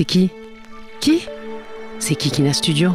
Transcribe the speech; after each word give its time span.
C'est 0.00 0.06
qui? 0.06 0.30
Qui? 0.98 1.26
C'est 1.98 2.14
Kikina 2.14 2.54
Studio? 2.54 2.92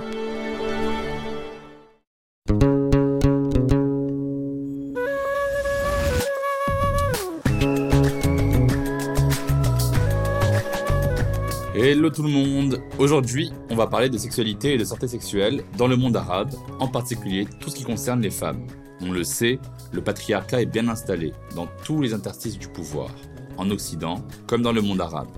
Hello 11.75 12.09
tout 12.09 12.23
le 12.23 12.29
monde 12.29 12.81
Aujourd'hui, 12.97 13.51
on 13.69 13.75
va 13.75 13.85
parler 13.85 14.09
de 14.09 14.17
sexualité 14.17 14.73
et 14.73 14.77
de 14.79 14.83
santé 14.83 15.07
sexuelle 15.07 15.63
dans 15.77 15.87
le 15.87 15.97
monde 15.97 16.17
arabe, 16.17 16.55
en 16.79 16.87
particulier 16.87 17.47
tout 17.59 17.69
ce 17.69 17.75
qui 17.75 17.83
concerne 17.83 18.19
les 18.23 18.31
femmes. 18.31 18.65
On 19.01 19.11
le 19.11 19.23
sait, 19.23 19.59
le 19.93 20.03
patriarcat 20.03 20.63
est 20.63 20.65
bien 20.65 20.87
installé 20.87 21.33
dans 21.55 21.67
tous 21.83 22.01
les 22.01 22.15
interstices 22.15 22.57
du 22.57 22.67
pouvoir, 22.67 23.11
en 23.57 23.69
Occident 23.69 24.25
comme 24.47 24.63
dans 24.63 24.73
le 24.73 24.81
monde 24.81 25.01
arabe. 25.01 25.29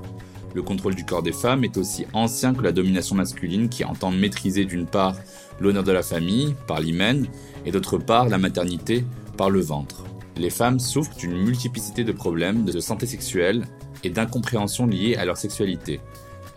Le 0.58 0.64
contrôle 0.64 0.96
du 0.96 1.06
corps 1.06 1.22
des 1.22 1.34
femmes 1.34 1.64
est 1.64 1.78
aussi 1.78 2.08
ancien 2.14 2.52
que 2.56 2.64
la 2.64 2.72
domination 2.72 3.16
masculine 3.16 3.70
qui 3.70 3.84
entend 3.86 4.10
maîtriser 4.10 4.66
d'une 4.66 4.88
part 4.88 5.16
l'honneur 5.60 5.84
de 5.84 5.92
la 5.92 6.02
famille 6.02 6.56
par 6.66 6.80
l'hymen 6.80 7.28
et 7.68 7.70
d'autre 7.70 8.00
part 8.00 8.28
la 8.28 8.40
maternité 8.40 9.06
par 9.38 9.52
le 9.52 9.62
ventre. 9.62 10.04
Les 10.36 10.50
femmes 10.50 10.80
souffrent 10.80 11.16
d'une 11.16 11.38
multiplicité 11.38 12.04
de 12.04 12.12
problèmes 12.12 12.66
de 12.66 12.80
santé 12.80 13.06
sexuelle 13.06 13.68
et 14.04 14.10
d'incompréhension 14.10 14.88
liées 14.88 15.16
à 15.16 15.26
leur 15.26 15.38
sexualité. 15.38 16.00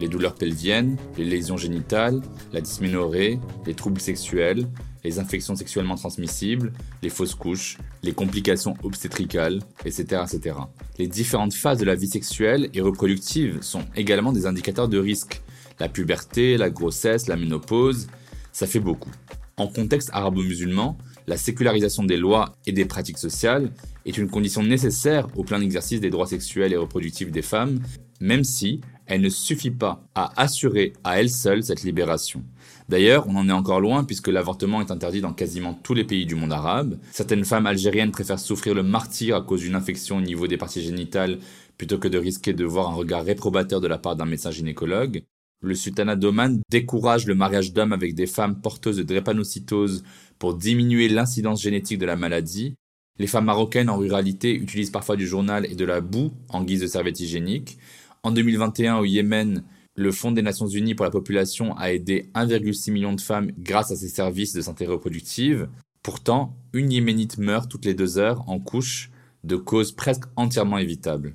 Les 0.00 0.08
douleurs 0.08 0.34
pelviennes, 0.34 0.96
les 1.18 1.26
lésions 1.26 1.58
génitales, 1.58 2.22
la 2.54 2.62
dysménorrhée, 2.62 3.38
les 3.66 3.74
troubles 3.74 4.00
sexuels, 4.00 4.66
les 5.04 5.18
infections 5.18 5.56
sexuellement 5.56 5.96
transmissibles, 5.96 6.72
les 7.02 7.08
fausses 7.08 7.34
couches, 7.34 7.78
les 8.02 8.12
complications 8.12 8.74
obstétricales, 8.82 9.60
etc., 9.84 10.22
etc. 10.24 10.56
Les 10.98 11.06
différentes 11.06 11.54
phases 11.54 11.78
de 11.78 11.84
la 11.84 11.94
vie 11.94 12.08
sexuelle 12.08 12.70
et 12.74 12.80
reproductive 12.80 13.58
sont 13.62 13.84
également 13.96 14.32
des 14.32 14.46
indicateurs 14.46 14.88
de 14.88 14.98
risque. 14.98 15.42
La 15.78 15.88
puberté, 15.88 16.56
la 16.56 16.70
grossesse, 16.70 17.26
la 17.26 17.36
ménopause, 17.36 18.08
ça 18.52 18.66
fait 18.66 18.80
beaucoup. 18.80 19.10
En 19.56 19.66
contexte 19.66 20.10
arabo-musulman, 20.12 20.96
la 21.26 21.36
sécularisation 21.36 22.02
des 22.02 22.16
lois 22.16 22.56
et 22.66 22.72
des 22.72 22.84
pratiques 22.84 23.18
sociales 23.18 23.70
est 24.06 24.16
une 24.18 24.28
condition 24.28 24.62
nécessaire 24.62 25.28
au 25.36 25.44
plein 25.44 25.60
exercice 25.60 26.00
des 26.00 26.10
droits 26.10 26.26
sexuels 26.26 26.72
et 26.72 26.76
reproductifs 26.76 27.30
des 27.30 27.42
femmes, 27.42 27.80
même 28.20 28.44
si 28.44 28.80
elle 29.06 29.20
ne 29.20 29.28
suffit 29.28 29.70
pas 29.70 30.02
à 30.14 30.32
assurer 30.40 30.92
à 31.04 31.20
elle 31.20 31.30
seule 31.30 31.62
cette 31.62 31.82
libération. 31.82 32.44
D'ailleurs, 32.91 33.28
on 33.28 33.36
en 33.36 33.48
est 33.48 33.52
encore 33.52 33.80
loin 33.80 34.02
puisque 34.02 34.27
l'avortement 34.27 34.80
est 34.80 34.91
interdit 34.91 35.20
dans 35.20 35.33
quasiment 35.33 35.74
tous 35.74 35.94
les 35.94 36.02
pays 36.02 36.27
du 36.27 36.34
monde 36.34 36.52
arabe. 36.52 36.98
Certaines 37.12 37.44
femmes 37.44 37.66
algériennes 37.66 38.10
préfèrent 38.10 38.41
souffrir 38.41 38.74
le 38.74 38.82
martyr 38.82 39.36
à 39.36 39.42
cause 39.42 39.60
d'une 39.60 39.77
infection 39.77 40.16
au 40.16 40.20
niveau 40.20 40.48
des 40.48 40.56
parties 40.56 40.82
génitales 40.82 41.38
plutôt 41.78 41.98
que 41.98 42.08
de 42.08 42.19
risquer 42.19 42.52
de 42.52 42.64
voir 42.64 42.91
un 42.91 42.94
regard 42.94 43.24
réprobateur 43.24 43.80
de 43.80 43.86
la 43.86 43.97
part 43.97 44.16
d'un 44.16 44.24
médecin 44.24 44.50
gynécologue. 44.50 45.22
Le 45.62 45.77
sultanat 45.77 46.16
d'Oman 46.16 46.60
décourage 46.69 47.27
le 47.27 47.36
mariage 47.36 47.72
d'hommes 47.72 47.92
avec 47.92 48.16
des 48.16 48.27
femmes 48.27 48.60
porteuses 48.60 48.97
de 48.97 49.04
drépanocytose 49.04 50.03
pour 50.41 50.54
diminuer 50.54 51.09
l'incidence 51.09 51.62
génétique 51.62 51.98
de 51.98 52.06
la 52.06 52.16
maladie. 52.16 52.75
Les 53.20 53.28
femmes 53.28 53.44
marocaines 53.44 53.88
en 53.88 53.98
ruralité 53.98 54.53
utilisent 54.53 54.91
parfois 54.91 55.14
du 55.14 55.28
journal 55.28 55.64
et 55.70 55.76
de 55.76 55.84
la 55.84 56.00
boue 56.00 56.32
en 56.48 56.64
guise 56.64 56.81
de 56.81 56.88
serviette 56.88 57.20
hygiénique. 57.20 57.78
En 58.25 58.32
2021, 58.32 58.98
au 58.98 59.04
Yémen, 59.04 59.62
le 60.00 60.12
Fonds 60.12 60.33
des 60.33 60.41
Nations 60.41 60.66
Unies 60.66 60.94
pour 60.94 61.05
la 61.05 61.11
population 61.11 61.77
a 61.77 61.93
aidé 61.93 62.31
1,6 62.34 62.91
million 62.91 63.12
de 63.12 63.21
femmes 63.21 63.53
grâce 63.59 63.91
à 63.91 63.97
ses 63.97 64.09
services 64.09 64.55
de 64.55 64.62
santé 64.62 64.87
reproductive. 64.87 65.69
Pourtant, 66.03 66.56
une 66.72 66.91
Yéménite 66.91 67.37
meurt 67.37 67.71
toutes 67.71 67.84
les 67.84 67.93
deux 67.93 68.16
heures 68.16 68.49
en 68.49 68.61
couche 68.61 69.11
de 69.44 69.56
causes 69.56 69.93
presque 69.93 70.25
entièrement 70.37 70.78
évitables. 70.78 71.34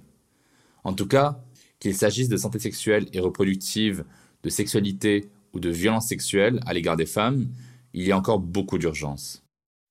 En 0.84 0.94
tout 0.94 1.06
cas, 1.06 1.44
qu'il 1.80 1.96
s'agisse 1.96 2.28
de 2.28 2.38
santé 2.38 2.58
sexuelle 2.58 3.06
et 3.14 3.20
reproductive, 3.20 4.04
de 4.42 4.50
sexualité 4.50 5.30
ou 5.54 5.60
de 5.60 5.70
violence 5.70 6.08
sexuelle 6.08 6.60
à 6.66 6.74
l'égard 6.74 6.98
des 6.98 7.06
femmes, 7.06 7.50
il 7.94 8.08
y 8.08 8.12
a 8.12 8.18
encore 8.18 8.40
beaucoup 8.40 8.80
d'urgence. 8.80 9.44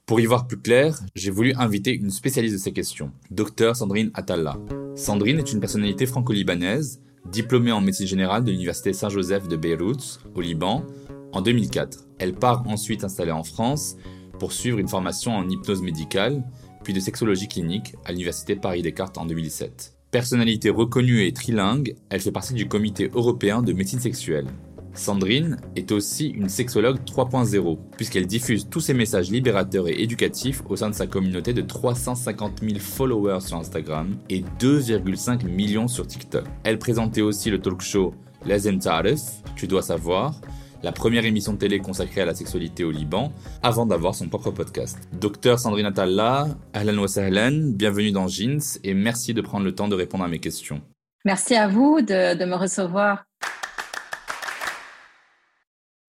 Pour 0.05 0.19
y 0.19 0.27
voir 0.27 0.49
plus 0.49 0.59
clair, 0.59 0.99
j'ai 1.15 1.31
voulu 1.31 1.55
inviter 1.55 1.95
une 1.95 2.11
spécialiste 2.11 2.55
de 2.55 2.61
ces 2.61 2.73
questions, 2.73 3.13
Dr 3.31 3.77
Sandrine 3.77 4.11
Atalla. 4.15 4.59
Sandrine 4.97 5.39
est 5.39 5.53
une 5.53 5.61
personnalité 5.61 6.07
franco-libanaise, 6.07 7.01
diplômée 7.31 7.73
en 7.73 7.81
médecine 7.81 8.07
générale 8.07 8.45
de 8.45 8.51
l'université 8.51 8.93
Saint-Joseph 8.93 9.49
de 9.49 9.57
Beyrouth, 9.57 10.21
au 10.35 10.41
Liban, 10.41 10.85
en 11.33 11.41
2004. 11.41 11.99
Elle 12.19 12.35
part 12.35 12.67
ensuite 12.69 13.01
s'installer 13.01 13.33
en 13.33 13.45
France 13.45 13.97
pour 14.39 14.53
suivre 14.53 14.79
une 14.79 14.89
formation 14.89 15.33
en 15.33 15.49
hypnose 15.49 15.83
médicale, 15.83 16.43
puis 16.83 16.93
de 16.93 17.01
sexologie 17.01 17.49
clinique 17.49 17.95
à 18.05 18.13
l'université 18.13 18.57
Paris-Descartes 18.57 19.19
en 19.19 19.27
2007. 19.27 19.95
Personnalité 20.11 20.71
reconnue 20.71 21.27
et 21.27 21.33
trilingue, 21.33 21.97
elle 22.09 22.21
fait 22.21 22.31
partie 22.31 22.55
du 22.55 22.69
comité 22.69 23.11
européen 23.15 23.63
de 23.63 23.73
médecine 23.73 24.01
sexuelle. 24.01 24.47
Sandrine 24.95 25.57
est 25.75 25.91
aussi 25.91 26.29
une 26.29 26.49
sexologue 26.49 26.99
3.0, 27.05 27.79
puisqu'elle 27.97 28.27
diffuse 28.27 28.69
tous 28.71 28.81
ses 28.81 28.95
messages 28.95 29.31
libérateurs 29.31 29.89
et 29.89 30.01
éducatifs 30.01 30.63
au 30.69 30.77
sein 30.77 30.89
de 30.89 30.95
sa 30.95 31.09
communauté 31.09 31.53
de 31.53 31.63
350 31.63 32.61
000 32.61 32.79
followers 32.79 33.41
sur 33.41 33.57
Instagram 33.57 34.17
et 34.31 34.45
2,5 34.61 35.45
millions 35.47 35.89
sur 35.89 36.07
TikTok. 36.07 36.45
Elle 36.63 36.79
présentait 36.79 37.23
aussi 37.23 37.51
le 37.51 37.59
talk 37.61 37.81
show 37.81 38.15
Lazem 38.47 38.79
Tarif, 38.79 39.21
Tu 39.57 39.67
dois 39.67 39.83
savoir, 39.83 40.41
la 40.85 40.93
première 40.93 41.25
émission 41.25 41.57
télé 41.57 41.81
consacrée 41.81 42.21
à 42.21 42.27
la 42.27 42.35
sexualité 42.35 42.85
au 42.85 42.91
Liban, 42.91 43.33
avant 43.63 43.87
d'avoir 43.87 44.15
son 44.15 44.29
propre 44.29 44.53
podcast. 44.53 44.99
Docteur 45.13 45.59
Sandrine 45.59 45.87
Atalla, 45.87 46.47
ahlan 46.73 46.99
wa 46.99 47.09
sahlan, 47.09 47.73
bienvenue 47.73 48.13
dans 48.13 48.29
Jeans 48.29 48.61
et 48.85 48.95
merci 48.95 49.35
de 49.35 49.41
prendre 49.41 49.65
le 49.65 49.75
temps 49.75 49.89
de 49.89 49.95
répondre 49.97 50.25
à 50.25 50.29
mes 50.29 50.41
questions. 50.41 50.83
Merci 51.25 51.57
à 51.57 51.67
vous 51.69 52.01
de 52.03 52.45
me 52.45 52.55
recevoir. 52.55 53.25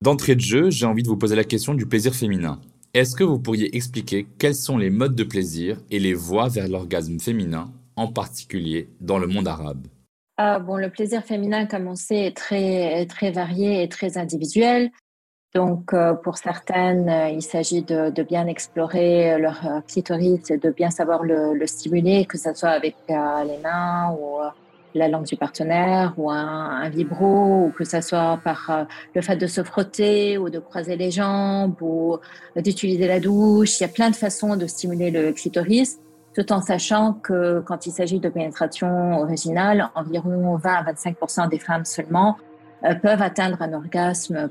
D'entrée 0.01 0.35
de 0.35 0.41
jeu, 0.41 0.69
j'ai 0.69 0.85
envie 0.85 1.03
de 1.03 1.07
vous 1.07 1.17
poser 1.17 1.35
la 1.35 1.43
question 1.43 1.73
du 1.73 1.85
plaisir 1.85 2.13
féminin. 2.13 2.59
Est-ce 2.93 3.15
que 3.15 3.23
vous 3.23 3.39
pourriez 3.39 3.75
expliquer 3.75 4.27
quels 4.37 4.55
sont 4.55 4.77
les 4.77 4.89
modes 4.89 5.15
de 5.15 5.23
plaisir 5.23 5.81
et 5.89 5.99
les 5.99 6.13
voies 6.13 6.49
vers 6.49 6.67
l'orgasme 6.67 7.19
féminin, 7.19 7.71
en 7.95 8.07
particulier 8.07 8.89
dans 9.01 9.17
le 9.17 9.27
monde 9.27 9.47
arabe? 9.47 9.87
Ah, 10.37 10.59
bon, 10.59 10.75
le 10.75 10.89
plaisir 10.89 11.23
féminin, 11.23 11.65
comme 11.65 11.87
on 11.87 11.95
sait, 11.95 12.25
est 12.27 12.35
très, 12.35 13.05
très 13.05 13.31
varié 13.31 13.83
et 13.83 13.89
très 13.89 14.17
individuel. 14.17 14.91
Donc, 15.53 15.93
euh, 15.93 16.13
pour 16.13 16.37
certaines, 16.37 17.07
euh, 17.07 17.29
il 17.29 17.41
s'agit 17.41 17.81
de, 17.81 18.23
bien 18.23 18.45
explorer 18.45 19.39
leur 19.39 19.65
euh, 19.65 19.79
clitoris 19.87 20.51
et 20.51 20.57
de 20.57 20.69
bien 20.69 20.89
savoir 20.89 21.23
le, 21.23 21.53
le 21.53 21.65
stimuler, 21.65 22.25
que 22.25 22.37
ce 22.37 22.53
soit 22.53 22.71
avec 22.71 22.97
les 23.07 23.57
mains 23.63 24.13
ou 24.19 24.39
la 24.95 25.07
langue 25.07 25.25
du 25.25 25.35
partenaire 25.35 26.13
ou 26.17 26.31
un, 26.31 26.89
vibro, 26.89 27.65
ou 27.65 27.73
que 27.77 27.83
ce 27.83 28.01
soit 28.01 28.39
par 28.43 28.69
euh, 28.69 28.83
le 29.13 29.21
fait 29.21 29.35
de 29.35 29.47
se 29.47 29.63
frotter 29.63 30.37
ou 30.37 30.49
de 30.49 30.59
croiser 30.59 30.95
les 30.95 31.11
jambes 31.11 31.75
ou 31.81 32.17
d'utiliser 32.55 33.07
la 33.07 33.19
douche. 33.19 33.79
Il 33.79 33.83
y 33.83 33.85
a 33.85 33.89
plein 33.89 34.09
de 34.09 34.15
façons 34.15 34.55
de 34.55 34.65
stimuler 34.65 35.11
le 35.11 35.33
clitoris, 35.33 35.99
tout 36.33 36.51
en 36.51 36.61
sachant 36.61 37.13
que 37.13 37.59
quand 37.61 37.85
il 37.85 37.91
s'agit 37.91 38.19
de 38.19 38.29
pénétration 38.29 39.19
originale, 39.19 39.89
environ 39.95 40.55
20 40.55 40.73
à 40.73 40.83
25 40.83 41.49
des 41.49 41.59
femmes 41.59 41.85
seulement 41.85 42.37
euh, 42.83 42.93
peuvent 42.95 43.21
atteindre 43.21 43.61
un 43.61 43.73
orgasme 43.73 44.49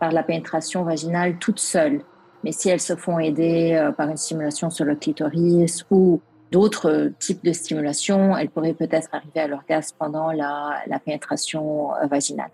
par, 0.00 0.12
la 0.12 0.22
pénétration 0.22 0.82
vaginale 0.84 1.36
toute 1.38 1.58
seule. 1.58 2.00
Mais 2.44 2.52
si 2.52 2.68
elles 2.68 2.80
se 2.80 2.96
font 2.96 3.18
aider 3.18 3.74
euh, 3.74 3.92
par 3.92 4.08
une 4.08 4.16
stimulation 4.16 4.70
sur 4.70 4.84
le 4.84 4.94
clitoris 4.94 5.84
ou 5.90 6.20
d'autres 6.52 7.12
types 7.18 7.44
de 7.44 7.52
stimulation, 7.52 8.36
elles 8.36 8.50
pourraient 8.50 8.74
peut-être 8.74 9.08
arriver 9.12 9.40
à 9.40 9.48
l'orgasme 9.48 9.96
pendant 9.98 10.32
la, 10.32 10.82
pénétration 11.04 11.94
euh, 11.96 12.06
vaginale. 12.06 12.50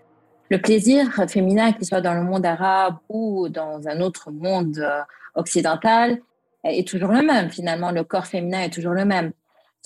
Le 0.49 0.59
plaisir 0.59 1.07
féminin, 1.27 1.71
qu'il 1.73 1.85
soit 1.85 2.01
dans 2.01 2.13
le 2.13 2.23
monde 2.23 2.45
arabe 2.45 2.97
ou 3.09 3.49
dans 3.49 3.87
un 3.87 4.01
autre 4.01 4.31
monde 4.31 4.77
euh, 4.79 5.01
occidental, 5.35 6.19
est 6.63 6.87
toujours 6.87 7.11
le 7.11 7.21
même. 7.21 7.49
Finalement, 7.49 7.91
le 7.91 8.03
corps 8.03 8.27
féminin 8.27 8.61
est 8.61 8.73
toujours 8.73 8.93
le 8.93 9.05
même. 9.05 9.31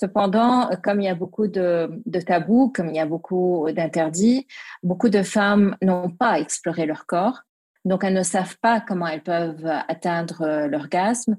Cependant, 0.00 0.70
comme 0.82 1.00
il 1.00 1.06
y 1.06 1.08
a 1.08 1.14
beaucoup 1.16 1.48
de, 1.48 1.90
tabous, 2.24 2.70
comme 2.70 2.88
il 2.88 2.94
y 2.94 3.00
a 3.00 3.06
beaucoup 3.06 3.66
d'interdits, 3.72 4.46
beaucoup 4.84 5.08
de 5.08 5.24
femmes 5.24 5.76
n'ont 5.82 6.10
pas 6.10 6.38
exploré 6.38 6.86
leur 6.86 7.04
corps. 7.06 7.42
Donc, 7.84 8.04
elles 8.04 8.14
ne 8.14 8.22
savent 8.22 8.56
pas 8.60 8.80
comment 8.80 9.08
elles 9.08 9.22
peuvent 9.22 9.66
atteindre 9.88 10.42
euh, 10.42 10.66
l'orgasme. 10.68 11.36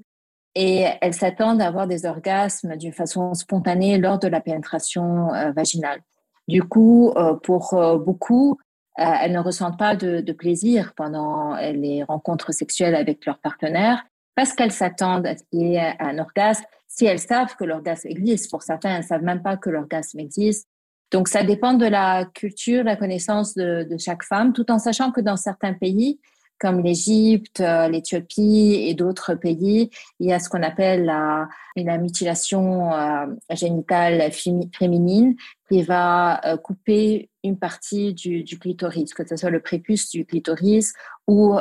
Et 0.54 0.86
elles 1.00 1.14
s'attendent 1.14 1.62
à 1.62 1.66
avoir 1.66 1.86
des 1.86 2.06
orgasmes 2.06 2.76
d'une 2.76 2.92
façon 2.92 3.34
spontanée 3.34 3.98
lors 3.98 4.18
de 4.18 4.28
la 4.28 4.40
pénétration 4.40 5.28
vaginale. 5.54 6.00
Du 6.48 6.62
coup, 6.62 7.14
pour 7.44 7.80
beaucoup, 8.04 8.58
elles 8.96 9.32
ne 9.32 9.38
ressentent 9.38 9.78
pas 9.78 9.94
de, 9.94 10.32
plaisir 10.32 10.92
pendant 10.96 11.54
les 11.56 12.02
rencontres 12.02 12.52
sexuelles 12.52 12.94
avec 12.94 13.24
leur 13.26 13.38
partenaire 13.38 14.04
parce 14.34 14.52
qu'elles 14.52 14.72
s'attendent 14.72 15.26
à 15.26 15.34
qu'il 15.34 15.68
y 15.68 15.74
ait 15.76 15.94
un 16.00 16.18
orgasme. 16.18 16.64
Si 16.88 17.04
elles 17.04 17.18
savent 17.18 17.54
que 17.56 17.64
l'orgasme 17.64 18.08
existe, 18.08 18.50
pour 18.50 18.62
certains, 18.62 18.90
elles 18.90 19.02
ne 19.02 19.06
savent 19.06 19.22
même 19.22 19.42
pas 19.42 19.56
que 19.56 19.70
l'orgasme 19.70 20.18
existe. 20.18 20.66
Donc, 21.12 21.28
ça 21.28 21.42
dépend 21.42 21.74
de 21.74 21.86
la 21.86 22.24
culture, 22.34 22.84
la 22.84 22.96
connaissance 22.96 23.54
de 23.54 23.96
chaque 23.98 24.22
femme, 24.22 24.52
tout 24.52 24.70
en 24.70 24.78
sachant 24.78 25.12
que 25.12 25.20
dans 25.20 25.36
certains 25.36 25.74
pays, 25.74 26.20
comme 26.60 26.82
l'Égypte, 26.82 27.60
euh, 27.60 27.88
l'Éthiopie 27.88 28.84
et 28.86 28.94
d'autres 28.94 29.34
pays, 29.34 29.90
il 30.20 30.28
y 30.28 30.32
a 30.32 30.38
ce 30.38 30.50
qu'on 30.50 30.62
appelle 30.62 31.06
la, 31.06 31.48
la 31.74 31.96
mutilation 31.96 32.92
euh, 32.92 33.26
génitale 33.50 34.30
féminine 34.30 35.36
qui 35.68 35.82
va 35.82 36.40
euh, 36.46 36.58
couper 36.58 37.30
une 37.42 37.58
partie 37.58 38.12
du, 38.12 38.44
clitoris, 38.58 39.14
que 39.14 39.26
ce 39.26 39.36
soit 39.36 39.50
le 39.50 39.60
prépuce 39.60 40.10
du 40.10 40.26
clitoris 40.26 40.92
ou 41.26 41.56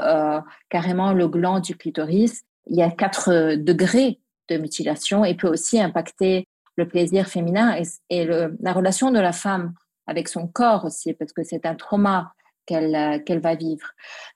carrément 0.69 1.13
le 1.13 1.27
gland 1.29 1.61
du 1.61 1.77
clitoris. 1.77 2.41
Il 2.67 2.75
y 2.75 2.81
a 2.81 2.89
quatre 2.89 3.55
degrés 3.55 4.19
de 4.49 4.57
mutilation 4.57 5.23
et 5.23 5.35
peut 5.35 5.47
aussi 5.47 5.79
impacter 5.79 6.47
le 6.75 6.85
plaisir 6.87 7.27
féminin 7.27 7.81
et, 8.09 8.25
la 8.25 8.73
relation 8.73 9.11
de 9.11 9.19
la 9.19 9.31
femme 9.31 9.73
avec 10.05 10.27
son 10.27 10.47
corps 10.47 10.83
aussi, 10.83 11.13
parce 11.13 11.31
que 11.31 11.43
c'est 11.43 11.65
un 11.65 11.75
trauma 11.75 12.33
qu'elle 12.69 13.23
qu'elle 13.25 13.41
va 13.41 13.55
vivre. 13.55 13.87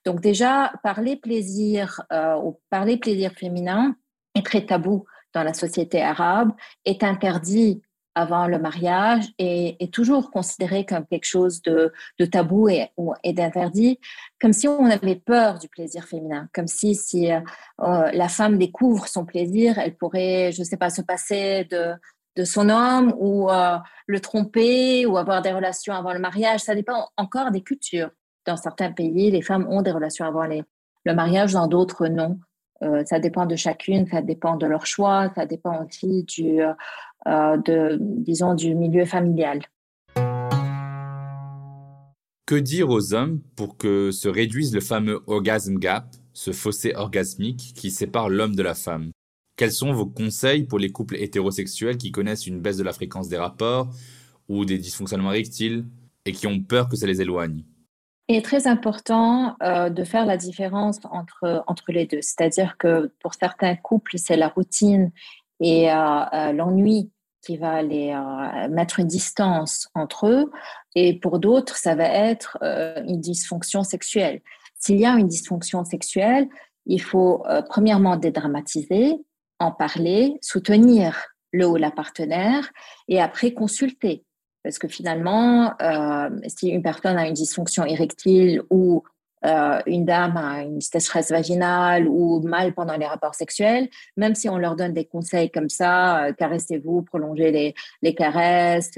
Donc 0.05 0.19
déjà, 0.19 0.73
parler 0.83 1.15
plaisir 1.15 2.01
euh, 2.11 2.35
ou 2.35 2.59
parler 2.69 2.97
plaisir 2.97 3.31
féminin 3.33 3.95
est 4.35 4.45
très 4.45 4.65
tabou 4.65 5.05
dans 5.33 5.43
la 5.43 5.53
société 5.53 6.01
arabe, 6.01 6.51
est 6.85 7.03
interdit 7.03 7.81
avant 8.15 8.47
le 8.47 8.59
mariage 8.59 9.25
et 9.39 9.83
est 9.83 9.93
toujours 9.93 10.31
considéré 10.31 10.85
comme 10.85 11.05
quelque 11.05 11.25
chose 11.25 11.61
de, 11.63 11.91
tabou 12.31 12.69
et, 12.69 12.89
d'interdit, 13.33 13.99
comme 14.39 14.53
si 14.53 14.67
on 14.67 14.85
avait 14.85 15.15
peur 15.15 15.59
du 15.59 15.67
plaisir 15.67 16.05
féminin, 16.05 16.47
comme 16.53 16.67
si 16.67 16.95
si 16.95 17.31
euh, 17.31 17.41
la 17.77 18.29
femme 18.29 18.57
découvre 18.57 19.07
son 19.07 19.25
plaisir, 19.25 19.79
elle 19.79 19.95
pourrait, 19.95 20.51
je 20.51 20.59
ne 20.59 20.65
sais 20.65 20.77
pas, 20.77 20.89
se 20.89 21.01
passer 21.01 21.67
de, 21.71 21.95
son 22.45 22.69
homme 22.69 23.13
ou 23.17 23.49
euh, 23.49 23.77
le 24.07 24.19
tromper 24.19 25.05
ou 25.05 25.17
avoir 25.17 25.41
des 25.41 25.51
relations 25.51 25.93
avant 25.93 26.13
le 26.13 26.19
mariage. 26.19 26.61
Ça 26.61 26.75
dépend 26.75 27.09
encore 27.17 27.51
des 27.51 27.61
cultures. 27.61 28.09
Dans 28.45 28.57
certains 28.57 28.91
pays, 28.91 29.31
les 29.31 29.41
femmes 29.41 29.67
ont 29.69 29.81
des 29.81 29.91
relations 29.91 30.25
avant 30.25 30.43
les, 30.43 30.63
le 31.05 31.15
mariage, 31.15 31.53
dans 31.53 31.67
d'autres, 31.67 32.07
non. 32.07 32.39
Euh, 32.81 33.03
ça 33.05 33.19
dépend 33.19 33.45
de 33.45 33.55
chacune, 33.55 34.05
ça 34.07 34.21
dépend 34.21 34.57
de 34.57 34.65
leur 34.65 34.85
choix, 34.85 35.31
ça 35.35 35.45
dépend 35.45 35.85
aussi 35.85 36.23
du, 36.23 36.59
euh, 37.27 37.97
disons, 37.99 38.53
du 38.53 38.75
milieu 38.75 39.05
familial. 39.05 39.61
Que 42.45 42.55
dire 42.55 42.89
aux 42.89 43.13
hommes 43.13 43.39
pour 43.55 43.77
que 43.77 44.11
se 44.11 44.27
réduise 44.27 44.73
le 44.73 44.81
fameux 44.81 45.21
orgasm 45.27 45.77
gap, 45.77 46.13
ce 46.33 46.51
fossé 46.51 46.93
orgasmique 46.93 47.73
qui 47.75 47.89
sépare 47.89 48.27
l'homme 48.27 48.55
de 48.55 48.63
la 48.63 48.73
femme? 48.73 49.11
Quels 49.55 49.71
sont 49.71 49.93
vos 49.93 50.07
conseils 50.07 50.65
pour 50.65 50.79
les 50.79 50.91
couples 50.91 51.15
hétérosexuels 51.15 51.97
qui 51.97 52.11
connaissent 52.11 52.47
une 52.47 52.59
baisse 52.59 52.77
de 52.77 52.83
la 52.83 52.91
fréquence 52.91 53.29
des 53.29 53.37
rapports 53.37 53.89
ou 54.49 54.65
des 54.65 54.77
dysfonctionnements 54.77 55.29
rectiles 55.29 55.85
et 56.25 56.33
qui 56.33 56.47
ont 56.47 56.59
peur 56.59 56.89
que 56.89 56.97
ça 56.97 57.07
les 57.07 57.21
éloigne? 57.21 57.63
Il 58.29 58.37
est 58.37 58.45
très 58.45 58.67
important 58.67 59.55
euh, 59.61 59.89
de 59.89 60.03
faire 60.03 60.25
la 60.25 60.37
différence 60.37 60.99
entre, 61.11 61.63
entre 61.67 61.91
les 61.91 62.05
deux. 62.05 62.21
C'est-à-dire 62.21 62.77
que 62.77 63.11
pour 63.21 63.33
certains 63.33 63.75
couples, 63.75 64.17
c'est 64.17 64.37
la 64.37 64.47
routine 64.47 65.11
et 65.59 65.91
euh, 65.91 65.95
euh, 66.33 66.51
l'ennui 66.53 67.11
qui 67.41 67.57
va 67.57 67.81
les 67.81 68.15
mettre 68.69 69.01
une 69.01 69.07
distance 69.07 69.89
entre 69.95 70.27
eux. 70.27 70.49
Et 70.95 71.19
pour 71.19 71.39
d'autres, 71.39 71.75
ça 71.75 71.93
va 71.93 72.05
être 72.05 72.57
une 73.05 73.19
dysfonction 73.19 73.83
sexuelle. 73.83 74.39
S'il 74.79 74.97
y 74.97 75.05
a 75.05 75.11
une 75.15 75.27
dysfonction 75.27 75.83
sexuelle, 75.83 76.47
il 76.85 77.01
faut 77.01 77.43
premièrement 77.67 78.15
dédramatiser, 78.15 79.17
en 79.59 79.73
parler, 79.73 80.37
soutenir 80.41 81.21
le 81.51 81.67
ou 81.67 81.75
la 81.75 81.91
partenaire 81.91 82.71
et 83.09 83.19
après 83.19 83.53
consulter 83.53 84.23
parce 84.63 84.79
que 84.79 84.87
finalement, 84.87 85.73
euh, 85.81 86.29
si 86.47 86.69
une 86.69 86.81
personne 86.81 87.17
a 87.17 87.27
une 87.27 87.33
dysfonction 87.33 87.83
érectile 87.85 88.61
ou 88.69 89.03
euh, 89.45 89.81
une 89.87 90.05
dame 90.05 90.37
a 90.37 90.61
une 90.61 90.79
sécheresse 90.79 91.29
vaginale 91.29 92.07
ou 92.07 92.39
mal 92.39 92.73
pendant 92.73 92.95
les 92.95 93.05
rapports 93.05 93.35
sexuels, 93.35 93.89
même 94.15 94.35
si 94.35 94.47
on 94.47 94.57
leur 94.57 94.77
donne 94.77 94.93
des 94.93 95.03
conseils 95.03 95.51
comme 95.51 95.67
ça, 95.67 96.23
euh, 96.23 96.33
caressez-vous, 96.33 97.01
prolongez 97.01 97.51
les, 97.51 97.75
les 98.01 98.15
caresses, 98.15 98.91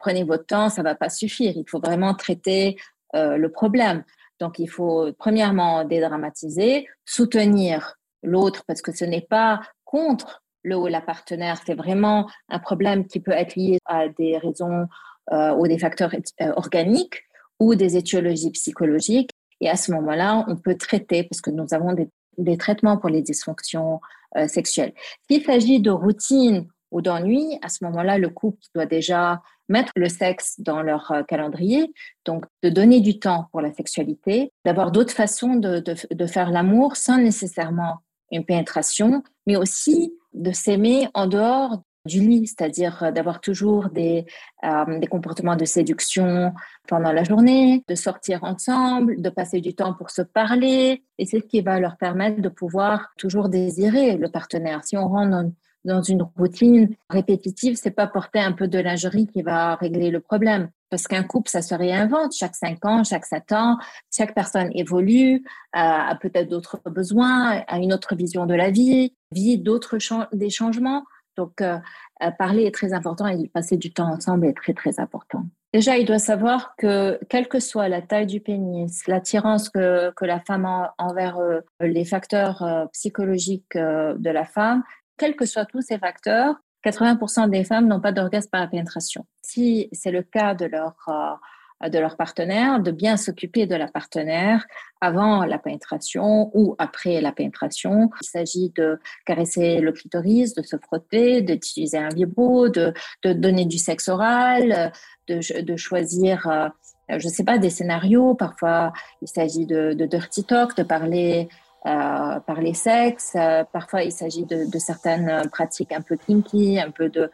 prenez 0.00 0.24
votre 0.24 0.46
temps, 0.46 0.68
ça 0.68 0.82
va 0.82 0.96
pas 0.96 1.08
suffire. 1.08 1.52
Il 1.54 1.68
faut 1.68 1.80
vraiment 1.80 2.14
traiter 2.14 2.76
le 3.14 3.48
problème. 3.48 4.04
Donc, 4.40 4.58
il 4.58 4.68
faut 4.68 5.12
premièrement 5.18 5.84
dédramatiser, 5.84 6.88
soutenir 7.04 7.96
l'autre 8.22 8.64
parce 8.66 8.82
que 8.82 8.92
ce 8.92 9.04
n'est 9.04 9.20
pas 9.20 9.60
contre 9.84 10.42
le 10.62 10.76
ou 10.76 10.86
la 10.86 11.00
partenaire, 11.00 11.60
c'est 11.64 11.74
vraiment 11.74 12.28
un 12.48 12.58
problème 12.58 13.06
qui 13.06 13.20
peut 13.20 13.32
être 13.32 13.56
lié 13.56 13.78
à 13.86 14.08
des 14.08 14.38
raisons 14.38 14.86
euh, 15.32 15.54
ou 15.54 15.66
des 15.66 15.78
facteurs 15.78 16.14
euh, 16.40 16.52
organiques 16.56 17.22
ou 17.58 17.74
des 17.74 17.96
étiologies 17.96 18.50
psychologiques. 18.50 19.30
Et 19.60 19.68
à 19.68 19.76
ce 19.76 19.92
moment-là, 19.92 20.44
on 20.48 20.56
peut 20.56 20.76
traiter, 20.76 21.24
parce 21.24 21.40
que 21.40 21.50
nous 21.50 21.72
avons 21.72 21.92
des, 21.92 22.08
des 22.38 22.56
traitements 22.56 22.96
pour 22.96 23.10
les 23.10 23.22
dysfonctions 23.22 24.00
euh, 24.36 24.48
sexuelles. 24.48 24.92
S'il 25.28 25.44
s'agit 25.44 25.80
de 25.80 25.90
routine 25.90 26.66
ou 26.90 27.02
d'ennui, 27.02 27.58
à 27.62 27.68
ce 27.68 27.84
moment-là, 27.84 28.18
le 28.18 28.30
couple 28.30 28.62
doit 28.74 28.86
déjà 28.86 29.42
mettre 29.68 29.92
le 29.94 30.08
sexe 30.08 30.58
dans 30.58 30.82
leur 30.82 31.12
calendrier, 31.28 31.92
donc 32.24 32.44
de 32.64 32.70
donner 32.70 33.00
du 33.00 33.20
temps 33.20 33.46
pour 33.52 33.60
la 33.60 33.72
sexualité, 33.72 34.50
d'avoir 34.64 34.90
d'autres 34.90 35.12
façons 35.14 35.54
de, 35.54 35.78
de 36.10 36.26
faire 36.26 36.50
l'amour 36.50 36.96
sans 36.96 37.18
nécessairement 37.18 37.98
une 38.32 38.44
pénétration, 38.44 39.22
mais 39.46 39.54
aussi 39.54 40.12
de 40.34 40.52
s'aimer 40.52 41.08
en 41.14 41.26
dehors 41.26 41.82
du 42.06 42.20
lit, 42.20 42.46
c'est-à-dire 42.46 43.02
euh, 43.02 43.10
d'avoir 43.10 43.40
toujours 43.40 43.90
des, 43.90 44.24
euh, 44.64 44.98
des 44.98 45.06
comportements 45.06 45.56
de 45.56 45.64
séduction 45.64 46.52
pendant 46.88 47.12
la 47.12 47.24
journée, 47.24 47.84
de 47.88 47.94
sortir 47.94 48.42
ensemble, 48.42 49.20
de 49.20 49.30
passer 49.30 49.60
du 49.60 49.74
temps 49.74 49.92
pour 49.94 50.10
se 50.10 50.22
parler. 50.22 51.02
Et 51.18 51.26
c'est 51.26 51.40
ce 51.40 51.46
qui 51.46 51.60
va 51.60 51.78
leur 51.78 51.96
permettre 51.96 52.40
de 52.40 52.48
pouvoir 52.48 53.10
toujours 53.18 53.48
désirer 53.48 54.16
le 54.16 54.30
partenaire. 54.30 54.82
Si 54.84 54.96
on 54.96 55.08
rentre 55.08 55.30
dans, 55.30 55.52
dans 55.84 56.02
une 56.02 56.22
routine 56.36 56.88
répétitive, 57.10 57.76
c'est 57.76 57.90
pas 57.90 58.06
porter 58.06 58.40
un 58.40 58.52
peu 58.52 58.66
de 58.66 58.78
lingerie 58.78 59.26
qui 59.26 59.42
va 59.42 59.74
régler 59.74 60.10
le 60.10 60.20
problème. 60.20 60.70
Parce 60.90 61.06
qu'un 61.06 61.22
couple, 61.22 61.48
ça 61.50 61.62
se 61.62 61.74
réinvente 61.74 62.32
chaque 62.32 62.56
cinq 62.56 62.84
ans, 62.84 63.04
chaque 63.04 63.24
sept 63.24 63.52
ans. 63.52 63.78
Chaque 64.14 64.34
personne 64.34 64.70
évolue, 64.74 65.44
a 65.72 66.16
peut-être 66.16 66.48
d'autres 66.48 66.80
besoins, 66.86 67.62
a 67.66 67.78
une 67.78 67.92
autre 67.92 68.14
vision 68.16 68.46
de 68.46 68.54
la 68.54 68.70
vie, 68.70 69.14
vit 69.32 69.58
d'autres 69.58 69.98
des 70.32 70.50
changements. 70.50 71.04
Donc, 71.36 71.60
euh, 71.60 71.78
euh, 72.22 72.30
parler 72.32 72.64
est 72.64 72.74
très 72.74 72.92
important 72.92 73.26
et 73.26 73.48
passer 73.48 73.76
du 73.76 73.92
temps 73.92 74.12
ensemble 74.12 74.46
est 74.46 74.52
très, 74.52 74.74
très 74.74 74.98
important. 74.98 75.44
Déjà, 75.72 75.96
il 75.96 76.04
doit 76.04 76.18
savoir 76.18 76.74
que, 76.76 77.20
quelle 77.28 77.46
que 77.46 77.60
soit 77.60 77.88
la 77.88 78.02
taille 78.02 78.26
du 78.26 78.40
pénis, 78.40 79.06
l'attirance 79.06 79.68
que, 79.68 80.12
que 80.16 80.24
la 80.24 80.40
femme 80.40 80.64
a 80.64 80.94
envers 80.98 81.38
euh, 81.38 81.60
les 81.80 82.04
facteurs 82.04 82.62
euh, 82.62 82.86
psychologiques 82.86 83.76
euh, 83.76 84.14
de 84.18 84.30
la 84.30 84.44
femme, 84.44 84.82
quels 85.16 85.36
que 85.36 85.46
soient 85.46 85.66
tous 85.66 85.80
ces 85.80 85.98
facteurs, 85.98 86.56
80% 86.84 87.50
des 87.50 87.64
femmes 87.64 87.88
n'ont 87.88 88.00
pas 88.00 88.12
d'orgasme 88.12 88.48
par 88.50 88.60
la 88.60 88.66
pénétration. 88.66 89.26
Si 89.42 89.88
c'est 89.92 90.10
le 90.10 90.22
cas 90.22 90.54
de 90.54 90.66
leur, 90.66 90.94
euh, 91.08 91.88
de 91.88 91.98
leur 91.98 92.16
partenaire, 92.16 92.80
de 92.80 92.90
bien 92.90 93.16
s'occuper 93.16 93.66
de 93.66 93.74
la 93.74 93.88
partenaire 93.88 94.66
avant 95.00 95.44
la 95.44 95.58
pénétration 95.58 96.50
ou 96.54 96.74
après 96.78 97.20
la 97.20 97.32
pénétration. 97.32 98.10
Il 98.20 98.26
s'agit 98.26 98.70
de 98.76 98.98
caresser 99.24 99.80
le 99.80 99.92
clitoris, 99.92 100.54
de 100.54 100.62
se 100.62 100.76
frotter, 100.76 101.40
d'utiliser 101.40 101.98
un 101.98 102.08
vibro, 102.08 102.68
de, 102.68 102.92
de 103.24 103.32
donner 103.32 103.64
du 103.64 103.78
sexe 103.78 104.08
oral, 104.08 104.92
de, 105.28 105.62
de 105.62 105.76
choisir, 105.76 106.46
euh, 106.48 106.68
je 107.08 107.26
ne 107.26 107.32
sais 107.32 107.44
pas, 107.44 107.58
des 107.58 107.70
scénarios. 107.70 108.34
Parfois, 108.34 108.92
il 109.22 109.28
s'agit 109.28 109.66
de, 109.66 109.94
de 109.94 110.04
dirty 110.06 110.44
talk, 110.44 110.76
de 110.76 110.82
parler 110.82 111.48
par 111.82 112.60
les 112.60 112.74
sexes. 112.74 113.32
Euh, 113.36 113.64
parfois, 113.72 114.02
il 114.02 114.12
s'agit 114.12 114.44
de, 114.44 114.78
certaines 114.78 115.48
pratiques 115.50 115.92
un 115.92 116.02
peu 116.02 116.16
kinky, 116.16 116.78
un 116.80 116.90
peu 116.90 117.08
de... 117.08 117.30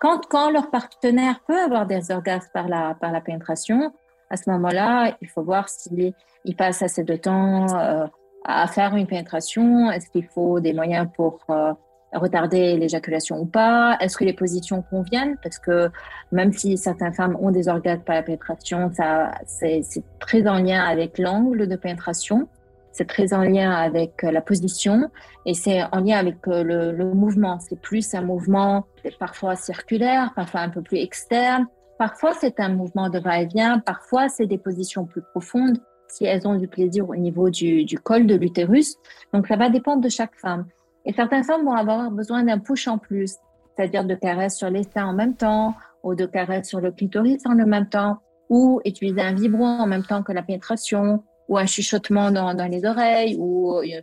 Quand, 0.00 0.26
quand 0.28 0.50
leur 0.50 0.70
partenaire 0.70 1.40
peut 1.46 1.60
avoir 1.60 1.86
des 1.86 2.10
orgasmes 2.10 2.50
par 2.52 2.68
la, 2.68 2.94
par 2.94 3.12
la 3.12 3.20
pénétration, 3.20 3.92
à 4.30 4.36
ce 4.36 4.50
moment-là, 4.50 5.16
il 5.20 5.28
faut 5.28 5.42
voir 5.42 5.68
s'il 5.68 6.14
il 6.44 6.56
passe 6.56 6.82
assez 6.82 7.04
de 7.04 7.16
temps 7.16 7.66
euh, 7.76 8.06
à 8.44 8.66
faire 8.66 8.96
une 8.96 9.06
pénétration. 9.06 9.90
Est-ce 9.90 10.08
qu'il 10.10 10.26
faut 10.26 10.58
des 10.58 10.72
moyens 10.72 11.06
pour 11.14 11.38
euh, 11.50 11.72
retarder 12.12 12.76
l'éjaculation 12.76 13.40
ou 13.40 13.46
pas? 13.46 13.96
Est-ce 14.00 14.16
que 14.16 14.24
les 14.24 14.32
positions 14.32 14.82
conviennent? 14.82 15.36
Parce 15.42 15.58
que 15.58 15.90
même 16.32 16.52
si 16.52 16.76
certaines 16.78 17.12
femmes 17.12 17.36
ont 17.40 17.50
des 17.50 17.68
orgasmes 17.68 18.02
par 18.02 18.16
la 18.16 18.22
pénétration, 18.22 18.90
ça, 18.92 19.32
c'est 19.46 19.82
très 20.18 20.48
en 20.48 20.58
lien 20.58 20.82
avec 20.82 21.18
l'angle 21.18 21.68
de 21.68 21.76
pénétration. 21.76 22.48
C'est 22.92 23.08
très 23.08 23.32
en 23.32 23.42
lien 23.42 23.72
avec 23.72 24.22
la 24.22 24.40
position 24.40 25.10
et 25.46 25.54
c'est 25.54 25.82
en 25.92 26.00
lien 26.00 26.18
avec 26.18 26.46
le, 26.46 26.92
le 26.92 27.14
mouvement. 27.14 27.58
C'est 27.58 27.80
plus 27.80 28.14
un 28.14 28.22
mouvement 28.22 28.86
parfois 29.18 29.56
circulaire, 29.56 30.32
parfois 30.36 30.60
un 30.60 30.68
peu 30.68 30.82
plus 30.82 30.98
externe. 30.98 31.66
Parfois, 31.98 32.32
c'est 32.34 32.58
un 32.60 32.70
mouvement 32.70 33.10
de 33.10 33.18
va-et-vient. 33.18 33.78
Parfois, 33.78 34.28
c'est 34.28 34.46
des 34.46 34.58
positions 34.58 35.04
plus 35.04 35.22
profondes 35.22 35.78
si 36.08 36.24
elles 36.24 36.46
ont 36.46 36.56
du 36.56 36.68
plaisir 36.68 37.08
au 37.08 37.16
niveau 37.16 37.48
du, 37.48 37.86
col 38.02 38.26
de 38.26 38.34
l'utérus. 38.34 38.96
Donc, 39.32 39.46
ça 39.46 39.56
va 39.56 39.70
dépendre 39.70 40.02
de 40.02 40.08
chaque 40.08 40.34
femme. 40.34 40.66
Et 41.04 41.12
certaines 41.12 41.44
femmes 41.44 41.64
vont 41.64 41.74
avoir 41.74 42.10
besoin 42.10 42.42
d'un 42.42 42.58
push 42.58 42.86
en 42.86 42.98
plus, 42.98 43.36
c'est-à-dire 43.76 44.04
de 44.04 44.14
caresses 44.14 44.56
sur 44.56 44.68
les 44.68 44.82
seins 44.82 45.06
en 45.06 45.14
même 45.14 45.34
temps, 45.34 45.74
ou 46.02 46.14
de 46.14 46.26
caresses 46.26 46.68
sur 46.68 46.80
le 46.80 46.90
clitoris 46.90 47.46
en 47.46 47.54
même 47.54 47.88
temps, 47.88 48.18
ou 48.50 48.80
utiliser 48.84 49.22
un 49.22 49.34
vibro 49.34 49.64
en 49.64 49.86
même 49.86 50.04
temps 50.04 50.22
que 50.22 50.32
la 50.32 50.42
pénétration, 50.42 51.22
ou 51.48 51.58
un 51.58 51.66
chuchotement 51.66 52.30
dans, 52.30 52.54
dans 52.54 52.66
les 52.66 52.84
oreilles, 52.84 53.36
ou 53.38 53.76
euh, 53.76 54.00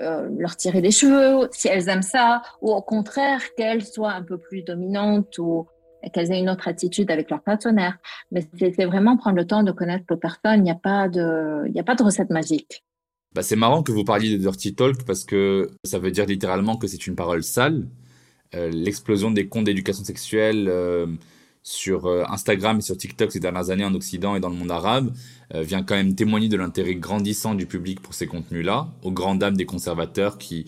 euh, 0.00 0.28
leur 0.36 0.56
tirer 0.56 0.80
les 0.80 0.90
cheveux, 0.90 1.48
si 1.52 1.68
elles 1.68 1.88
aiment 1.88 2.02
ça, 2.02 2.42
ou 2.60 2.72
au 2.72 2.82
contraire 2.82 3.40
qu'elles 3.56 3.84
soient 3.84 4.12
un 4.12 4.22
peu 4.22 4.38
plus 4.38 4.62
dominantes 4.62 5.38
ou 5.38 5.66
qu'elles 6.12 6.30
aient 6.30 6.38
une 6.38 6.50
autre 6.50 6.68
attitude 6.68 7.10
avec 7.10 7.30
leur 7.30 7.42
partenaire. 7.42 7.98
Mais 8.30 8.46
c'est 8.58 8.84
vraiment 8.84 9.16
prendre 9.16 9.36
le 9.36 9.46
temps 9.46 9.62
de 9.62 9.72
connaître 9.72 10.04
les 10.10 10.16
personnes. 10.16 10.60
Il 10.60 10.62
n'y 10.62 10.70
a 10.70 10.74
pas 10.74 11.08
de, 11.08 11.78
a 11.78 11.82
pas 11.82 11.94
de 11.94 12.02
recette 12.02 12.30
magique. 12.30 12.84
Bah, 13.34 13.42
c'est 13.42 13.56
marrant 13.56 13.82
que 13.82 13.92
vous 13.92 14.04
parliez 14.04 14.32
de 14.32 14.36
dirty 14.38 14.74
talk 14.74 15.04
parce 15.04 15.24
que 15.24 15.70
ça 15.84 15.98
veut 15.98 16.10
dire 16.10 16.26
littéralement 16.26 16.76
que 16.76 16.86
c'est 16.86 17.06
une 17.06 17.16
parole 17.16 17.42
sale. 17.42 17.88
Euh, 18.54 18.70
l'explosion 18.70 19.30
des 19.30 19.48
comptes 19.48 19.64
d'éducation 19.64 20.04
sexuelle 20.04 20.68
sur 21.66 22.06
euh, 22.06 22.24
Instagram 22.28 22.78
et 22.78 22.80
sur 22.80 22.96
TikTok 22.96 23.32
ces 23.32 23.40
dernières 23.40 23.70
années 23.70 23.84
en 23.84 23.94
Occident 23.94 24.36
et 24.36 24.40
dans 24.40 24.48
le 24.48 24.56
monde 24.56 24.70
arabe 24.70 25.12
vient 25.54 25.84
quand 25.84 25.94
même 25.94 26.16
témoigner 26.16 26.48
de 26.48 26.56
l'intérêt 26.56 26.96
grandissant 26.96 27.54
du 27.54 27.66
public 27.66 28.00
pour 28.00 28.14
ces 28.14 28.26
contenus-là, 28.26 28.88
aux 29.04 29.12
grandes 29.12 29.38
dames 29.38 29.56
des 29.56 29.64
conservateurs 29.64 30.38
qui 30.38 30.64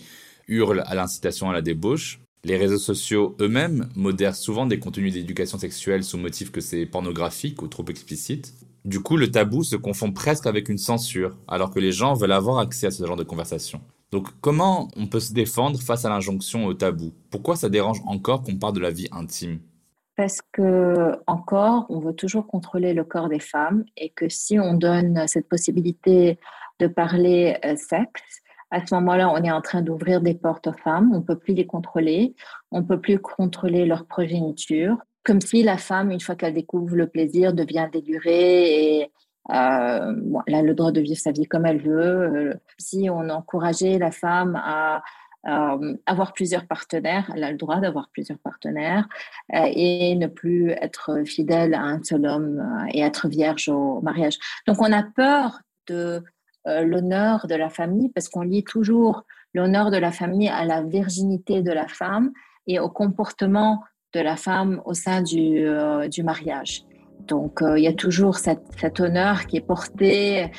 hurlent 0.46 0.84
à 0.86 0.94
l'incitation 0.94 1.50
à 1.50 1.52
la 1.52 1.62
débauche. 1.62 2.20
Les 2.44 2.56
réseaux 2.56 2.78
sociaux 2.78 3.36
eux-mêmes 3.40 3.88
modèrent 3.96 4.36
souvent 4.36 4.66
des 4.66 4.78
contenus 4.78 5.12
d'éducation 5.12 5.58
sexuelle 5.58 6.04
sous 6.04 6.18
motif 6.18 6.52
que 6.52 6.60
c'est 6.60 6.86
pornographique 6.86 7.60
ou 7.62 7.66
trop 7.66 7.84
explicite. 7.88 8.54
Du 8.84 9.00
coup, 9.00 9.16
le 9.16 9.30
tabou 9.30 9.64
se 9.64 9.76
confond 9.76 10.12
presque 10.12 10.46
avec 10.46 10.68
une 10.68 10.78
censure, 10.78 11.36
alors 11.48 11.70
que 11.70 11.80
les 11.80 11.92
gens 11.92 12.14
veulent 12.14 12.32
avoir 12.32 12.58
accès 12.58 12.86
à 12.86 12.90
ce 12.90 13.04
genre 13.04 13.16
de 13.16 13.24
conversation. 13.24 13.80
Donc 14.12 14.28
comment 14.40 14.88
on 14.96 15.08
peut 15.08 15.20
se 15.20 15.32
défendre 15.32 15.80
face 15.80 16.04
à 16.04 16.08
l'injonction 16.08 16.64
au 16.64 16.74
tabou? 16.74 17.12
Pourquoi 17.30 17.56
ça 17.56 17.68
dérange 17.68 18.00
encore 18.06 18.42
qu'on 18.42 18.56
parle 18.56 18.74
de 18.74 18.80
la 18.80 18.90
vie 18.90 19.08
intime? 19.10 19.58
Parce 20.18 20.42
que 20.50 21.12
encore, 21.28 21.86
on 21.90 22.00
veut 22.00 22.12
toujours 22.12 22.48
contrôler 22.48 22.92
le 22.92 23.04
corps 23.04 23.28
des 23.28 23.38
femmes 23.38 23.84
et 23.96 24.10
que 24.10 24.28
si 24.28 24.58
on 24.58 24.74
donne 24.74 25.28
cette 25.28 25.48
possibilité 25.48 26.40
de 26.80 26.88
parler 26.88 27.56
euh, 27.64 27.76
sexe, 27.76 28.42
à 28.72 28.84
ce 28.84 28.92
moment-là, 28.96 29.30
on 29.30 29.36
est 29.44 29.52
en 29.52 29.60
train 29.60 29.80
d'ouvrir 29.80 30.20
des 30.20 30.34
portes 30.34 30.66
aux 30.66 30.72
femmes. 30.72 31.12
On 31.14 31.18
ne 31.18 31.22
peut 31.22 31.38
plus 31.38 31.54
les 31.54 31.66
contrôler. 31.66 32.34
On 32.72 32.80
ne 32.80 32.84
peut 32.84 33.00
plus 33.00 33.20
contrôler 33.20 33.86
leur 33.86 34.06
progéniture. 34.06 34.96
Comme 35.22 35.40
si 35.40 35.62
la 35.62 35.78
femme, 35.78 36.10
une 36.10 36.18
fois 36.18 36.34
qu'elle 36.34 36.54
découvre 36.54 36.96
le 36.96 37.06
plaisir, 37.06 37.52
devient 37.52 37.88
délurée 37.92 39.02
et 39.02 39.12
euh, 39.50 40.14
elle 40.48 40.54
a 40.54 40.62
le 40.62 40.74
droit 40.74 40.90
de 40.90 41.00
vivre 41.00 41.20
sa 41.20 41.30
vie 41.30 41.46
comme 41.46 41.64
elle 41.64 41.80
veut. 41.80 42.50
Euh, 42.50 42.54
si 42.76 43.08
on 43.08 43.28
encourageait 43.28 43.98
la 43.98 44.10
femme 44.10 44.60
à 44.64 45.00
avoir 45.44 46.32
plusieurs 46.32 46.66
partenaires, 46.66 47.30
elle 47.34 47.44
a 47.44 47.50
le 47.50 47.56
droit 47.56 47.80
d'avoir 47.80 48.08
plusieurs 48.12 48.38
partenaires 48.38 49.08
euh, 49.54 49.70
et 49.72 50.14
ne 50.14 50.26
plus 50.26 50.70
être 50.70 51.24
fidèle 51.24 51.74
à 51.74 51.82
un 51.82 52.02
seul 52.02 52.26
homme 52.26 52.86
et 52.92 53.00
être 53.00 53.28
vierge 53.28 53.68
au 53.68 54.00
mariage. 54.02 54.36
Donc 54.66 54.80
on 54.80 54.92
a 54.92 55.02
peur 55.02 55.60
de 55.86 56.22
l'honneur 56.66 57.46
de 57.46 57.54
la 57.54 57.70
famille 57.70 58.10
parce 58.10 58.28
qu'on 58.28 58.42
lie 58.42 58.62
toujours 58.62 59.24
l'honneur 59.54 59.90
de 59.90 59.96
la 59.96 60.12
famille 60.12 60.50
à 60.50 60.66
la 60.66 60.82
virginité 60.82 61.62
de 61.62 61.72
la 61.72 61.88
femme 61.88 62.30
et 62.66 62.78
au 62.78 62.90
comportement 62.90 63.82
de 64.12 64.20
la 64.20 64.36
femme 64.36 64.82
au 64.84 64.92
sein 64.92 65.22
du, 65.22 65.66
du 66.10 66.22
mariage. 66.22 66.84
Donc, 67.28 67.62
euh, 67.62 67.78
il 67.78 67.84
y 67.84 67.88
a 67.88 67.92
toujours 67.92 68.36
cet 68.36 69.00
honneur 69.00 69.46
qui 69.46 69.58
est 69.58 69.66
porté 69.66 70.50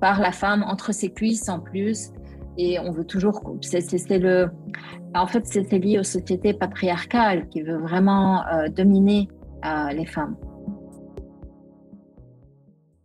par 0.00 0.20
la 0.20 0.32
femme 0.32 0.64
entre 0.66 0.92
ses 0.92 1.12
cuisses 1.12 1.48
en 1.48 1.60
plus. 1.60 2.10
Et 2.62 2.78
on 2.78 2.92
veut 2.92 3.06
toujours. 3.06 3.40
C'est 3.62 4.18
le. 4.18 4.50
En 5.14 5.26
fait, 5.26 5.46
c'est 5.46 5.78
lié 5.78 5.98
aux 5.98 6.04
sociétés 6.04 6.52
patriarcales 6.52 7.48
qui 7.48 7.62
veulent 7.62 7.80
vraiment 7.80 8.46
euh, 8.46 8.68
dominer 8.68 9.28
euh, 9.64 9.92
les 9.92 10.04
femmes. 10.04 10.36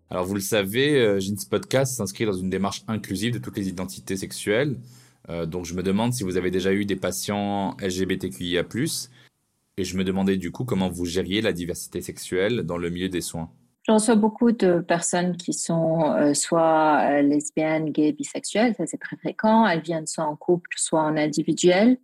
Alors, 0.10 0.26
vous 0.26 0.36
le 0.36 0.42
savez, 0.42 1.20
Jeans 1.22 1.48
Podcast 1.50 1.96
s'inscrit 1.96 2.26
dans 2.26 2.34
une 2.34 2.50
démarche 2.50 2.84
inclusive 2.90 3.34
de 3.34 3.40
toutes 3.40 3.58
les 3.58 3.70
identités 3.70 4.18
sexuelles. 4.18 4.78
donc, 5.48 5.66
je 5.66 5.74
me 5.74 5.84
demande 5.84 6.14
si 6.14 6.24
vous 6.24 6.38
avez 6.38 6.52
déjà 6.52 6.74
eu 6.74 6.86
des 6.86 6.96
patients 6.98 7.76
LGBTQIA 7.82 8.64
et 9.78 9.84
je 9.84 9.98
me 9.98 10.04
demandais 10.04 10.38
du 10.38 10.52
coup 10.52 10.64
comment 10.64 10.90
vous 10.90 11.06
gériez 11.06 11.42
la 11.42 11.54
diversité 11.54 12.02
sexuelle 12.02 12.64
dans 12.64 12.78
le 12.78 12.90
milieu 12.90 13.10
des 13.10 13.22
soins. 13.22 13.50
Je 13.88 13.92
reçois 13.92 14.16
beaucoup 14.16 14.52
de 14.52 14.80
personnes 14.80 15.38
qui 15.38 15.54
sont 15.54 16.12
euh, 16.14 16.34
soit 16.34 17.02
euh, 17.04 17.22
lesbiennes, 17.22 17.92
gays, 17.92 18.14
bisexuelles, 18.14 18.74
ça 18.76 18.88
c'est 18.88 18.98
très 18.98 19.16
fréquent. 19.18 19.68
Elles 19.68 19.82
viennent 19.82 20.08
soit 20.08 20.24
en 20.24 20.36
couple, 20.36 20.72
soit 20.76 21.02
en 21.02 21.16
individuel. 21.18 22.00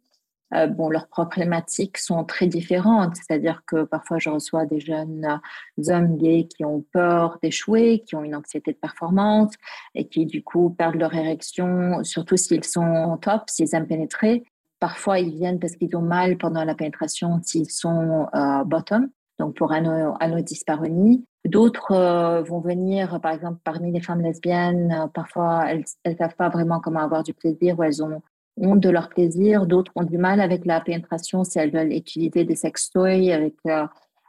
Euh, 0.53 0.67
bon, 0.67 0.89
leurs 0.89 1.07
problématiques 1.07 1.97
sont 1.97 2.23
très 2.23 2.45
différentes, 2.45 3.15
c'est-à-dire 3.15 3.63
que 3.65 3.83
parfois 3.83 4.19
je 4.19 4.29
reçois 4.29 4.65
des 4.65 4.79
jeunes 4.79 5.39
hommes 5.87 6.17
gays 6.17 6.47
qui 6.47 6.65
ont 6.65 6.85
peur 6.93 7.39
d'échouer, 7.41 8.03
qui 8.05 8.15
ont 8.15 8.23
une 8.23 8.35
anxiété 8.35 8.73
de 8.73 8.77
performance 8.77 9.53
et 9.95 10.07
qui 10.07 10.25
du 10.25 10.43
coup 10.43 10.69
perdent 10.69 10.95
leur 10.95 11.15
érection, 11.15 12.03
surtout 12.03 12.37
s'ils 12.37 12.65
sont 12.65 13.17
top, 13.21 13.49
s'ils 13.49 13.73
aiment 13.73 13.87
pénétrer. 13.87 14.43
Parfois, 14.79 15.19
ils 15.19 15.33
viennent 15.33 15.59
parce 15.59 15.75
qu'ils 15.75 15.95
ont 15.95 16.01
mal 16.01 16.37
pendant 16.37 16.63
la 16.63 16.75
pénétration 16.75 17.39
s'ils 17.43 17.71
sont 17.71 18.27
euh, 18.35 18.63
bottom, 18.65 19.09
donc 19.41 19.55
pour 19.55 19.71
anodysparonie. 19.73 21.25
D'autres 21.45 21.91
euh, 21.93 22.43
vont 22.43 22.59
venir, 22.59 23.19
par 23.19 23.33
exemple, 23.33 23.59
parmi 23.63 23.91
les 23.91 23.99
femmes 23.99 24.21
lesbiennes, 24.21 24.91
euh, 24.91 25.07
parfois 25.07 25.65
elles 25.67 25.83
ne 26.05 26.15
savent 26.15 26.35
pas 26.35 26.49
vraiment 26.49 26.79
comment 26.79 26.99
avoir 26.99 27.23
du 27.23 27.33
plaisir 27.33 27.77
ou 27.79 27.83
elles 27.83 28.03
ont 28.03 28.21
honte 28.57 28.79
de 28.79 28.89
leur 28.89 29.09
plaisir. 29.09 29.65
D'autres 29.65 29.91
ont 29.95 30.03
du 30.03 30.19
mal 30.19 30.39
avec 30.39 30.65
la 30.65 30.79
pénétration 30.79 31.43
si 31.43 31.57
elles 31.57 31.71
veulent 31.71 31.91
utiliser 31.91 32.43
des 32.43 32.55
sextoys 32.55 33.31
avec, 33.31 33.55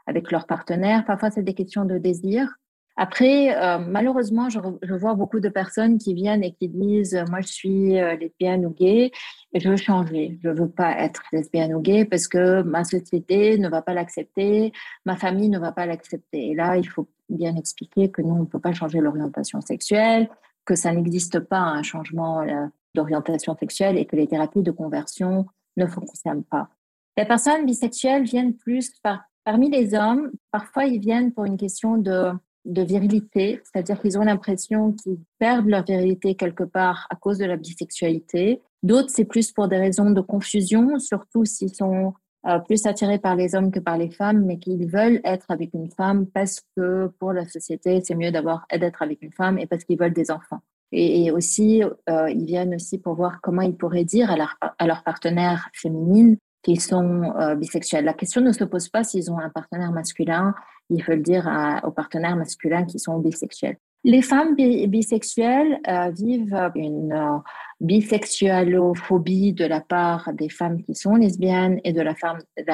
avec 0.06 0.30
leur 0.30 0.46
partenaire. 0.46 1.04
Parfois, 1.04 1.30
c'est 1.30 1.42
des 1.42 1.54
questions 1.54 1.84
de 1.84 1.98
désir. 1.98 2.48
Après, 2.96 3.56
euh, 3.56 3.78
malheureusement, 3.78 4.50
je, 4.50 4.58
vois 4.94 5.14
beaucoup 5.14 5.40
de 5.40 5.48
personnes 5.48 5.96
qui 5.96 6.12
viennent 6.12 6.44
et 6.44 6.52
qui 6.52 6.68
disent 6.68 7.24
Moi, 7.30 7.40
je 7.40 7.48
suis 7.48 7.98
euh, 7.98 8.16
lesbienne 8.16 8.66
ou 8.66 8.70
gay 8.70 9.10
et 9.52 9.60
je 9.60 9.70
veux 9.70 9.76
changer. 9.76 10.38
Je 10.42 10.50
veux 10.50 10.68
pas 10.68 10.98
être 10.98 11.22
lesbienne 11.32 11.74
ou 11.74 11.80
gay 11.80 12.04
parce 12.04 12.28
que 12.28 12.62
ma 12.62 12.84
société 12.84 13.58
ne 13.58 13.68
va 13.68 13.80
pas 13.80 13.94
l'accepter, 13.94 14.72
ma 15.06 15.16
famille 15.16 15.48
ne 15.48 15.58
va 15.58 15.72
pas 15.72 15.86
l'accepter. 15.86 16.50
Et 16.50 16.54
là, 16.54 16.76
il 16.76 16.86
faut 16.86 17.08
bien 17.30 17.56
expliquer 17.56 18.10
que 18.10 18.20
nous, 18.20 18.34
on 18.34 18.40
ne 18.40 18.46
peut 18.46 18.60
pas 18.60 18.74
changer 18.74 19.00
l'orientation 19.00 19.62
sexuelle, 19.62 20.28
que 20.66 20.74
ça 20.74 20.92
n'existe 20.92 21.40
pas 21.40 21.60
un 21.60 21.82
changement 21.82 22.42
euh, 22.42 22.66
d'orientation 22.94 23.56
sexuelle 23.56 23.96
et 23.96 24.04
que 24.04 24.16
les 24.16 24.26
thérapies 24.26 24.62
de 24.62 24.70
conversion 24.70 25.46
ne 25.78 25.86
fonctionnent 25.86 26.44
pas. 26.44 26.68
Les 27.16 27.24
personnes 27.24 27.64
bisexuelles 27.64 28.24
viennent 28.24 28.54
plus 28.54 28.90
par, 29.02 29.24
parmi 29.44 29.70
les 29.70 29.94
hommes. 29.94 30.30
Parfois, 30.50 30.84
ils 30.84 31.00
viennent 31.00 31.32
pour 31.32 31.46
une 31.46 31.56
question 31.56 31.96
de 31.96 32.32
de 32.64 32.82
virilité, 32.82 33.60
c'est-à-dire 33.64 34.00
qu'ils 34.00 34.18
ont 34.18 34.22
l'impression 34.22 34.92
qu'ils 34.92 35.18
perdent 35.38 35.68
leur 35.68 35.84
virilité 35.84 36.34
quelque 36.34 36.64
part 36.64 37.06
à 37.10 37.16
cause 37.16 37.38
de 37.38 37.44
la 37.44 37.56
bisexualité. 37.56 38.62
D'autres, 38.82 39.10
c'est 39.10 39.24
plus 39.24 39.52
pour 39.52 39.68
des 39.68 39.78
raisons 39.78 40.10
de 40.10 40.20
confusion, 40.20 40.98
surtout 40.98 41.44
s'ils 41.44 41.74
sont 41.74 42.14
euh, 42.46 42.58
plus 42.58 42.86
attirés 42.86 43.18
par 43.18 43.36
les 43.36 43.54
hommes 43.54 43.70
que 43.70 43.80
par 43.80 43.96
les 43.96 44.10
femmes, 44.10 44.44
mais 44.44 44.58
qu'ils 44.58 44.86
veulent 44.86 45.20
être 45.24 45.46
avec 45.50 45.74
une 45.74 45.90
femme 45.90 46.26
parce 46.26 46.60
que 46.76 47.06
pour 47.18 47.32
la 47.32 47.46
société, 47.46 48.00
c'est 48.02 48.14
mieux 48.14 48.32
d'avoir 48.32 48.66
d'être 48.70 49.02
avec 49.02 49.22
une 49.22 49.32
femme 49.32 49.58
et 49.58 49.66
parce 49.66 49.84
qu'ils 49.84 49.98
veulent 49.98 50.12
des 50.12 50.30
enfants. 50.30 50.60
Et, 50.94 51.30
aussi, 51.30 51.82
euh, 52.10 52.30
ils 52.30 52.44
viennent 52.44 52.74
aussi 52.74 52.98
pour 52.98 53.14
voir 53.14 53.40
comment 53.40 53.62
ils 53.62 53.76
pourraient 53.76 54.04
dire 54.04 54.30
à 54.30 54.36
leur, 54.36 54.58
à 54.60 54.86
leur 54.86 55.02
partenaire 55.04 55.70
féminine 55.72 56.36
qu'ils 56.62 56.80
sont 56.80 57.34
euh, 57.38 57.54
bisexuels. 57.54 58.04
La 58.04 58.14
question 58.14 58.40
ne 58.40 58.52
se 58.52 58.64
pose 58.64 58.88
pas 58.88 59.04
s'ils 59.04 59.30
ont 59.30 59.38
un 59.38 59.50
partenaire 59.50 59.92
masculin 59.92 60.54
il 60.92 61.02
faut 61.02 61.12
le 61.12 61.20
dire 61.20 61.48
aux 61.84 61.90
partenaires 61.90 62.36
masculins 62.36 62.84
qui 62.84 62.98
sont 62.98 63.18
bisexuels. 63.18 63.78
Les 64.04 64.22
femmes 64.22 64.56
bisexuelles 64.56 65.78
euh, 65.86 66.10
vivent 66.10 66.72
une 66.74 67.12
euh, 67.12 67.38
bisexualophobie 67.80 69.52
de 69.52 69.64
la 69.64 69.80
part 69.80 70.32
des 70.32 70.48
femmes 70.48 70.82
qui 70.82 70.96
sont 70.96 71.14
lesbiennes 71.14 71.80
et 71.84 71.92
de 71.92 72.02
la, 72.02 72.14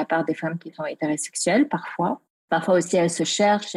part 0.06 0.24
des 0.24 0.34
femmes 0.34 0.58
qui 0.58 0.72
sont 0.72 0.86
hétérosexuelles 0.86 1.68
parfois. 1.68 2.22
Parfois 2.48 2.76
aussi, 2.76 2.96
elles 2.96 3.10
se 3.10 3.24
cherchent, 3.24 3.76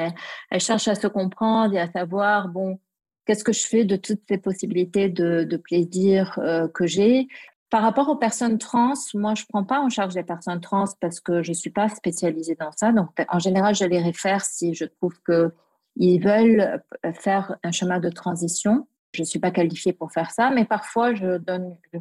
elles, 0.49 0.61
cherchent 0.61 0.87
à 0.87 0.95
se 0.95 1.07
comprendre 1.07 1.75
et 1.75 1.79
à 1.79 1.91
savoir, 1.91 2.47
bon, 2.47 2.79
qu'est-ce 3.25 3.43
que 3.43 3.51
je 3.51 3.67
fais 3.67 3.83
de 3.83 3.97
toutes 3.97 4.21
ces 4.29 4.37
possibilités 4.37 5.09
de, 5.09 5.57
plaisir 5.57 6.39
que 6.73 6.87
j'ai? 6.87 7.27
Par 7.71 7.83
rapport 7.83 8.09
aux 8.09 8.17
personnes 8.17 8.57
trans, 8.57 8.93
moi, 9.13 9.33
je 9.33 9.45
prends 9.47 9.63
pas 9.63 9.79
en 9.79 9.89
charge 9.89 10.13
les 10.13 10.23
personnes 10.23 10.59
trans 10.59 10.85
parce 10.99 11.21
que 11.21 11.41
je 11.41 11.53
suis 11.53 11.69
pas 11.69 11.87
spécialisée 11.87 12.55
dans 12.59 12.71
ça. 12.73 12.91
Donc, 12.91 13.09
en 13.29 13.39
général, 13.39 13.73
je 13.73 13.85
les 13.85 14.01
réfère 14.01 14.43
si 14.43 14.75
je 14.75 14.83
trouve 14.85 15.13
que 15.23 15.53
ils 15.95 16.19
veulent 16.19 16.81
faire 17.13 17.55
un 17.63 17.71
chemin 17.71 17.99
de 17.99 18.09
transition. 18.09 18.87
je 19.13 19.21
ne 19.21 19.25
suis 19.25 19.39
pas 19.39 19.51
qualifiée 19.51 19.93
pour 19.93 20.11
faire 20.11 20.31
ça, 20.31 20.51
mais 20.51 20.63
parfois 20.63 21.13
je, 21.13 21.37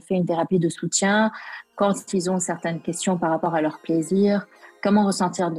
fais 0.07 0.15
une 0.15 0.27
thérapie 0.27 0.61
de 0.61 0.69
soutien 0.69 1.33
quand 1.75 2.13
ils 2.13 2.31
ont 2.31 2.39
certaines 2.39 2.81
questions 2.81 3.19
par 3.19 3.31
rapport 3.31 3.55
à 3.55 3.61
leur 3.61 3.81
plaisir, 3.81 4.47
comment 4.83 5.05
ressentir 5.07 5.53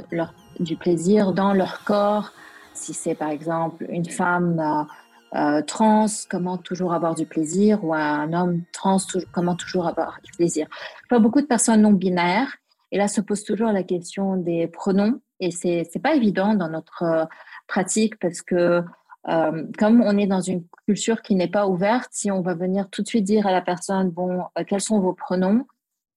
du 0.60 0.76
plaisir 0.78 1.34
dans 1.34 1.54
leur 1.54 1.84
corps? 1.84 2.32
Si 2.74 2.94
c'est 2.94 3.16
par 3.16 3.30
exemple 3.30 3.86
une 3.90 4.06
femme 4.06 4.88
euh, 5.36 5.62
trans, 5.62 6.08
comment 6.30 6.58
toujours 6.58 6.94
avoir 6.94 7.16
du 7.16 7.26
plaisir, 7.26 7.84
ou 7.84 7.94
un 7.94 8.34
homme 8.34 8.64
trans, 8.74 8.98
comment 9.32 9.56
toujours 9.56 9.88
avoir 9.88 10.20
du 10.24 10.32
plaisir. 10.32 10.68
Pas 11.10 11.20
beaucoup 11.20 11.42
de 11.42 11.46
personnes 11.46 11.82
non 11.82 11.94
binaires, 11.94 12.58
et 12.92 12.98
là 12.98 13.08
se 13.08 13.22
pose 13.22 13.44
toujours 13.44 13.72
la 13.72 13.84
question 13.84 14.36
des 14.36 14.68
pronoms, 14.68 15.22
et 15.40 15.52
c'est 15.52 15.88
c'est 15.92 16.00
pas 16.00 16.16
évident 16.16 16.54
dans 16.56 16.70
notre 16.70 17.04
euh, 17.04 17.26
pratique 17.68 18.20
parce 18.20 18.42
que 18.42 18.84
euh, 19.30 19.64
comme 19.78 20.02
on 20.02 20.18
est 20.18 20.28
dans 20.28 20.42
une 20.42 20.66
culture 20.86 21.22
qui 21.22 21.36
n'est 21.36 21.48
pas 21.48 21.68
ouverte, 21.68 22.10
si 22.12 22.32
on 22.32 22.42
va 22.42 22.54
venir 22.54 22.90
tout 22.90 23.02
de 23.02 23.08
suite 23.08 23.24
dire 23.24 23.48
à 23.48 23.52
la 23.52 23.62
personne, 23.62 24.10
bon, 24.10 24.44
quels 24.68 24.82
sont 24.82 25.00
vos 25.00 25.14
pronoms, 25.14 25.66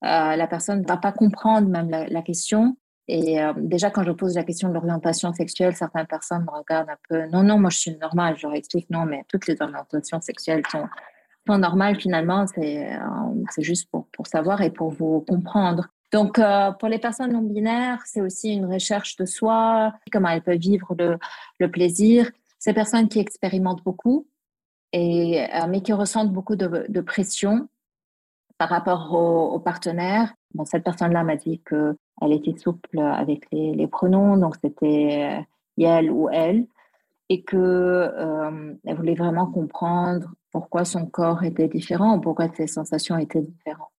la 0.02 0.46
personne 0.46 0.80
ne 0.82 0.86
va 0.86 0.96
pas 0.96 1.12
comprendre 1.12 1.68
même 1.68 1.90
la 1.90 2.22
question. 2.22 2.76
Et 3.06 3.42
euh, 3.42 3.52
déjà, 3.56 3.90
quand 3.90 4.02
je 4.02 4.12
pose 4.12 4.34
la 4.34 4.44
question 4.44 4.68
de 4.68 4.74
l'orientation 4.74 5.32
sexuelle, 5.34 5.76
certaines 5.76 6.06
personnes 6.06 6.44
me 6.44 6.50
regardent 6.50 6.90
un 6.90 6.98
peu, 7.08 7.26
non, 7.26 7.42
non, 7.42 7.58
moi 7.58 7.70
je 7.70 7.78
suis 7.78 7.96
normale. 7.98 8.36
Je 8.38 8.46
leur 8.46 8.56
explique, 8.56 8.88
non, 8.90 9.04
mais 9.04 9.24
toutes 9.28 9.46
les 9.46 9.60
orientations 9.60 10.20
sexuelles 10.20 10.62
sont, 10.70 10.86
sont 11.46 11.58
normales 11.58 11.96
finalement. 12.00 12.46
C'est 12.46 12.94
euh, 12.94 12.98
juste 13.58 13.90
pour, 13.90 14.06
pour 14.08 14.26
savoir 14.26 14.62
et 14.62 14.70
pour 14.70 14.90
vous 14.90 15.20
comprendre. 15.20 15.88
Donc, 16.12 16.38
euh, 16.38 16.70
pour 16.72 16.88
les 16.88 16.98
personnes 16.98 17.32
non 17.32 17.42
binaires, 17.42 18.00
c'est 18.06 18.20
aussi 18.20 18.54
une 18.54 18.66
recherche 18.72 19.16
de 19.16 19.26
soi, 19.26 19.92
comment 20.12 20.28
elles 20.28 20.42
peuvent 20.42 20.56
vivre 20.56 20.94
le, 20.98 21.18
le 21.58 21.70
plaisir, 21.70 22.30
ces 22.58 22.72
personnes 22.72 23.08
qui 23.08 23.18
expérimentent 23.18 23.82
beaucoup, 23.82 24.26
et, 24.92 25.42
euh, 25.42 25.66
mais 25.68 25.82
qui 25.82 25.92
ressentent 25.92 26.32
beaucoup 26.32 26.54
de, 26.54 26.86
de 26.88 27.00
pression 27.00 27.68
par 28.58 28.68
rapport 28.68 29.12
aux 29.12 29.56
au 29.56 29.58
partenaires. 29.58 30.32
Bon, 30.54 30.64
cette 30.64 30.84
personne-là 30.84 31.24
m'a 31.24 31.34
dit 31.34 31.60
qu'elle 32.20 32.32
était 32.32 32.56
souple 32.56 32.98
avec 32.98 33.44
les, 33.52 33.74
les 33.74 33.86
pronoms, 33.86 34.36
donc 34.36 34.56
c'était 34.62 35.40
euh, 35.40 35.82
elle 35.82 36.10
ou 36.10 36.28
elle, 36.30 36.66
et 37.28 37.42
qu'elle 37.42 37.58
euh, 37.60 38.74
voulait 38.96 39.14
vraiment 39.14 39.46
comprendre 39.46 40.28
pourquoi 40.50 40.84
son 40.84 41.06
corps 41.06 41.42
était 41.42 41.68
différent 41.68 42.16
ou 42.16 42.20
pourquoi 42.20 42.48
ses 42.54 42.66
sensations 42.66 43.18
étaient 43.18 43.42
différentes. 43.42 43.90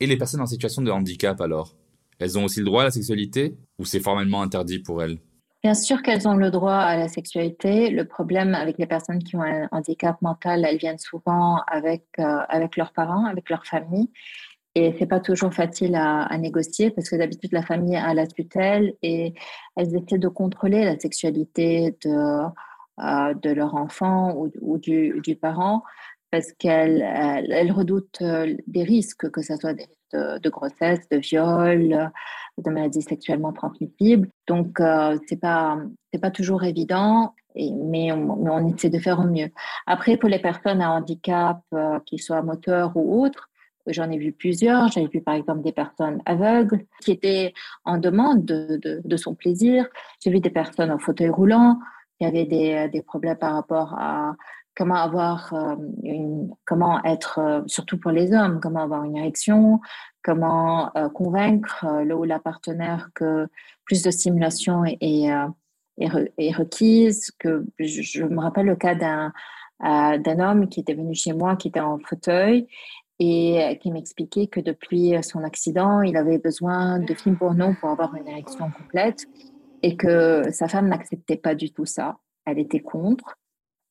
Et 0.00 0.06
les 0.06 0.16
personnes 0.16 0.40
en 0.40 0.46
situation 0.46 0.82
de 0.82 0.90
handicap 0.90 1.40
alors? 1.40 1.74
Elles 2.18 2.38
ont 2.38 2.44
aussi 2.44 2.60
le 2.60 2.66
droit 2.66 2.82
à 2.82 2.84
la 2.84 2.90
sexualité 2.90 3.56
ou 3.78 3.84
c'est 3.84 4.00
formellement 4.00 4.42
interdit 4.42 4.80
pour 4.80 5.02
elles? 5.02 5.18
Bien 5.62 5.74
sûr 5.74 6.02
qu'elles 6.02 6.28
ont 6.28 6.34
le 6.34 6.50
droit 6.50 6.74
à 6.74 6.96
la 6.96 7.08
sexualité. 7.08 7.90
Le 7.90 8.04
problème 8.04 8.54
avec 8.54 8.78
les 8.78 8.86
personnes 8.86 9.22
qui 9.22 9.34
ont 9.36 9.42
un 9.42 9.68
handicap 9.72 10.20
mental, 10.22 10.64
elles 10.64 10.78
viennent 10.78 10.98
souvent 10.98 11.62
avec, 11.66 12.06
euh, 12.20 12.38
avec 12.48 12.76
leurs 12.76 12.92
parents, 12.92 13.24
avec 13.26 13.50
leur 13.50 13.66
famille. 13.66 14.08
Et 14.74 14.94
c'est 14.98 15.06
pas 15.06 15.20
toujours 15.20 15.52
facile 15.52 15.96
à, 15.96 16.36
négocier 16.38 16.90
parce 16.90 17.08
que 17.10 17.16
d'habitude, 17.16 17.52
la 17.52 17.62
famille 17.62 17.96
a 17.96 18.14
la 18.14 18.26
tutelle 18.26 18.94
et 19.02 19.34
elles 19.76 19.96
essaient 19.96 20.18
de 20.18 20.28
contrôler 20.28 20.84
la 20.84 20.98
sexualité 20.98 21.96
de, 22.04 22.44
euh, 23.00 23.34
de 23.34 23.50
leur 23.50 23.74
enfant 23.74 24.34
ou, 24.60 24.78
du, 24.78 25.20
du 25.22 25.36
parent 25.36 25.82
parce 26.30 26.52
qu'elles 26.52 27.02
elles, 27.02 27.72
redoutent 27.72 28.20
euh, 28.22 28.54
des 28.66 28.84
risques, 28.84 29.30
que 29.30 29.42
ce 29.42 29.56
soit 29.56 29.72
des 29.72 29.84
risques 29.84 30.42
de, 30.42 30.48
grossesse, 30.48 31.08
de 31.10 31.18
viol, 31.18 32.10
de 32.58 32.70
maladies 32.70 33.02
sexuellement 33.02 33.52
transmissibles. 33.52 34.28
Donc, 34.46 34.80
euh, 34.80 35.18
c'est 35.28 35.40
pas 35.40 35.78
pas 36.20 36.30
toujours 36.30 36.64
évident, 36.64 37.34
et, 37.54 37.70
mais, 37.70 38.10
on, 38.12 38.36
mais, 38.36 38.50
on, 38.50 38.66
essaie 38.74 38.90
de 38.90 38.98
faire 38.98 39.20
au 39.20 39.24
mieux. 39.24 39.50
Après, 39.86 40.16
pour 40.16 40.28
les 40.28 40.40
personnes 40.40 40.80
à 40.80 40.90
handicap, 40.90 41.60
euh, 41.74 42.00
qu'ils 42.06 42.20
soient 42.20 42.42
moteurs 42.42 42.96
ou 42.96 43.22
autres, 43.24 43.47
j'en 43.88 44.10
ai 44.10 44.18
vu 44.18 44.32
plusieurs. 44.32 44.88
J'avais 44.88 45.08
vu 45.08 45.20
par 45.20 45.34
exemple 45.34 45.62
des 45.62 45.72
personnes 45.72 46.20
aveugles 46.26 46.84
qui 47.00 47.12
étaient 47.12 47.52
en 47.84 47.98
demande 47.98 48.44
de, 48.44 48.78
de, 48.82 49.00
de 49.04 49.16
son 49.16 49.34
plaisir. 49.34 49.86
J'ai 50.22 50.30
vu 50.30 50.40
des 50.40 50.50
personnes 50.50 50.90
en 50.90 50.98
fauteuil 50.98 51.30
roulant 51.30 51.78
qui 52.18 52.26
avaient 52.26 52.46
des, 52.46 52.88
des 52.92 53.02
problèmes 53.02 53.38
par 53.38 53.54
rapport 53.54 53.94
à 53.94 54.34
comment 54.78 54.94
avoir 54.94 55.52
euh, 55.52 55.76
une, 56.04 56.50
comment 56.64 57.02
être, 57.04 57.40
euh, 57.40 57.62
surtout 57.66 57.98
pour 57.98 58.12
les 58.12 58.32
hommes, 58.32 58.60
comment 58.60 58.82
avoir 58.82 59.02
une 59.02 59.16
érection, 59.16 59.80
comment 60.22 60.96
euh, 60.96 61.08
convaincre 61.08 61.84
euh, 61.84 62.04
le 62.04 62.14
ou 62.14 62.24
la 62.24 62.38
partenaire 62.38 63.10
que 63.14 63.48
plus 63.84 64.02
de 64.02 64.10
stimulation 64.10 64.84
est, 64.84 64.98
est, 65.00 65.32
euh, 65.32 66.28
est, 66.38 66.52
requise. 66.52 67.32
Que 67.40 67.66
je, 67.80 68.02
je, 68.02 68.22
me 68.22 68.40
rappelle 68.40 68.66
le 68.66 68.76
cas 68.76 68.94
d'un 68.94 69.32
euh, 69.84 70.18
d'un 70.18 70.40
homme 70.40 70.68
qui 70.68 70.80
était 70.80 70.94
venu 70.94 71.14
chez 71.14 71.32
moi, 71.32 71.54
qui 71.54 71.68
était 71.68 71.78
en 71.78 71.98
fauteuil 72.00 72.66
et 73.18 73.78
qui 73.82 73.90
m'expliquait 73.90 74.46
que 74.46 74.60
depuis 74.60 75.14
son 75.22 75.42
accident, 75.42 76.02
il 76.02 76.16
avait 76.16 76.38
besoin 76.38 77.00
de 77.00 77.14
films 77.14 77.36
porno 77.36 77.74
pour 77.80 77.90
avoir 77.90 78.14
une 78.14 78.28
érection 78.28 78.70
complète 78.70 79.26
et 79.82 79.96
que 79.96 80.50
sa 80.52 80.68
femme 80.68 80.88
n'acceptait 80.88 81.36
pas 81.36 81.54
du 81.54 81.72
tout 81.72 81.84
ça. 81.84 82.18
Elle 82.44 82.58
était 82.58 82.80
contre 82.80 83.36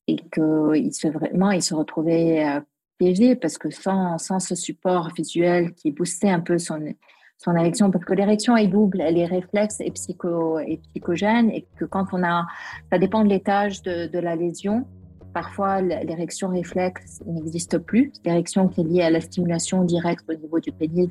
et 0.06 0.16
qu'il 0.16 0.94
se 0.94 1.08
vraiment 1.08 1.50
il 1.50 1.62
se 1.62 1.74
retrouvait 1.74 2.46
euh, 2.46 2.60
piégé 2.96 3.36
parce 3.36 3.58
que 3.58 3.70
sans, 3.70 4.16
sans 4.18 4.40
ce 4.40 4.54
support 4.54 5.10
visuel 5.14 5.74
qui 5.74 5.90
boostait 5.90 6.30
un 6.30 6.40
peu 6.40 6.58
son, 6.58 6.94
son 7.36 7.54
érection, 7.54 7.90
parce 7.90 8.04
que 8.04 8.14
l'érection 8.14 8.56
est 8.56 8.66
double, 8.66 9.00
elle 9.00 9.18
est 9.18 9.26
réflexe 9.26 9.80
et, 9.80 9.90
psycho, 9.92 10.58
et 10.58 10.78
psychogène, 10.88 11.50
et 11.50 11.66
que 11.76 11.84
quand 11.84 12.06
on 12.12 12.24
a, 12.24 12.46
ça 12.90 12.98
dépend 12.98 13.22
de 13.22 13.28
l'étage 13.28 13.82
de 13.82 14.18
la 14.18 14.34
lésion, 14.34 14.86
parfois 15.42 15.80
l'érection 15.80 16.48
réflexe 16.48 17.22
n'existe 17.24 17.78
plus, 17.78 18.10
l'érection 18.24 18.66
qui 18.66 18.80
est 18.80 18.84
liée 18.84 19.02
à 19.02 19.10
la 19.10 19.20
stimulation 19.20 19.84
directe 19.84 20.24
au 20.28 20.34
niveau 20.34 20.58
du 20.58 20.72
pénis 20.72 21.10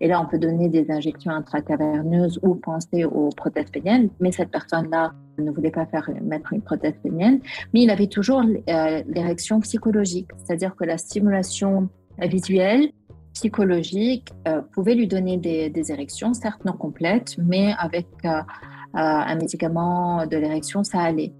et 0.00 0.08
là, 0.08 0.20
on 0.20 0.26
peut 0.26 0.38
donner 0.38 0.68
des 0.68 0.90
injections 0.90 1.32
intracaverneuses 1.32 2.40
ou 2.42 2.54
penser 2.56 3.04
aux 3.04 3.30
prothèses 3.30 3.70
péniennes. 3.70 4.10
Mais 4.20 4.30
cette 4.30 4.50
personne-là 4.50 5.12
ne 5.38 5.50
voulait 5.50 5.72
pas 5.72 5.86
faire 5.86 6.08
mettre 6.22 6.52
une 6.52 6.62
prothèse 6.62 6.94
pénienne. 7.02 7.40
Mais 7.72 7.82
il 7.82 7.90
avait 7.90 8.06
toujours 8.06 8.42
euh, 8.42 9.02
l'érection 9.08 9.60
psychologique, 9.60 10.28
c'est-à-dire 10.38 10.76
que 10.76 10.84
la 10.84 10.98
stimulation 10.98 11.88
visuelle, 12.20 12.90
psychologique, 13.32 14.28
euh, 14.46 14.60
pouvait 14.72 14.94
lui 14.94 15.08
donner 15.08 15.36
des, 15.36 15.92
érections, 15.92 16.32
certes 16.32 16.64
non 16.64 16.74
complètes, 16.74 17.36
mais 17.38 17.74
avec 17.78 18.06
euh, 18.24 18.40
un 18.94 19.34
médicament 19.34 20.26
de 20.26 20.36
l'érection, 20.36 20.84
ça 20.84 21.00
allait. 21.00 21.32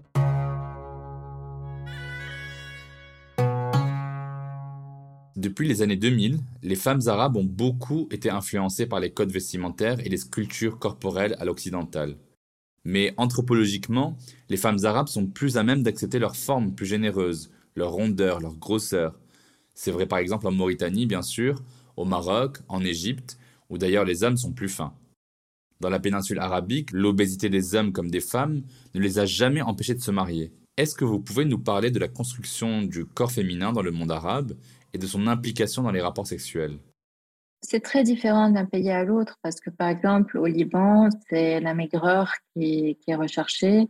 Depuis 5.39 5.69
les 5.69 5.81
années 5.81 5.95
2000, 5.95 6.37
les 6.63 6.75
femmes 6.75 6.99
arabes 7.05 7.37
ont 7.37 7.45
beaucoup 7.45 8.09
été 8.11 8.29
influencées 8.29 8.87
par 8.87 8.99
les 8.99 9.13
codes 9.13 9.31
vestimentaires 9.31 10.01
et 10.01 10.09
les 10.09 10.17
sculptures 10.17 10.79
corporelles 10.79 11.37
à 11.39 11.45
l'occidental. 11.45 12.17
Mais 12.83 13.13
anthropologiquement, 13.15 14.17
les 14.49 14.57
femmes 14.57 14.83
arabes 14.83 15.07
sont 15.07 15.27
plus 15.27 15.55
à 15.55 15.63
même 15.63 15.81
d'accepter 15.81 16.19
leur 16.19 16.35
forme 16.35 16.75
plus 16.75 16.85
généreuse, 16.85 17.51
leur 17.77 17.91
rondeur, 17.91 18.41
leur 18.41 18.57
grosseur. 18.57 19.17
C'est 19.73 19.91
vrai 19.91 20.07
par 20.07 20.19
exemple 20.19 20.45
en 20.45 20.51
Mauritanie, 20.51 21.05
bien 21.05 21.21
sûr, 21.21 21.63
au 21.95 22.03
Maroc, 22.03 22.57
en 22.67 22.83
Égypte, 22.83 23.37
où 23.69 23.77
d'ailleurs 23.77 24.03
les 24.03 24.25
hommes 24.25 24.35
sont 24.35 24.51
plus 24.51 24.67
fins. 24.67 24.93
Dans 25.79 25.89
la 25.89 26.01
péninsule 26.01 26.39
arabique, 26.39 26.91
l'obésité 26.91 27.47
des 27.47 27.75
hommes 27.75 27.93
comme 27.93 28.11
des 28.11 28.19
femmes 28.19 28.63
ne 28.93 28.99
les 28.99 29.19
a 29.19 29.25
jamais 29.25 29.61
empêchés 29.61 29.95
de 29.95 30.01
se 30.01 30.11
marier. 30.11 30.51
Est-ce 30.75 30.95
que 30.95 31.05
vous 31.05 31.19
pouvez 31.19 31.45
nous 31.45 31.59
parler 31.59 31.91
de 31.91 31.99
la 31.99 32.09
construction 32.09 32.83
du 32.83 33.05
corps 33.05 33.31
féminin 33.31 33.71
dans 33.71 33.81
le 33.81 33.91
monde 33.91 34.11
arabe 34.11 34.53
et 34.93 34.97
de 34.97 35.05
son 35.05 35.27
implication 35.27 35.83
dans 35.83 35.91
les 35.91 36.01
rapports 36.01 36.27
sexuels 36.27 36.79
C'est 37.61 37.81
très 37.81 38.03
différent 38.03 38.49
d'un 38.49 38.65
pays 38.65 38.91
à 38.91 39.03
l'autre 39.03 39.37
parce 39.41 39.59
que, 39.59 39.69
par 39.69 39.89
exemple, 39.89 40.37
au 40.37 40.45
Liban, 40.45 41.09
c'est 41.29 41.59
la 41.59 41.73
maigreur 41.73 42.31
qui, 42.53 42.97
est 43.07 43.15
recherchée 43.15 43.89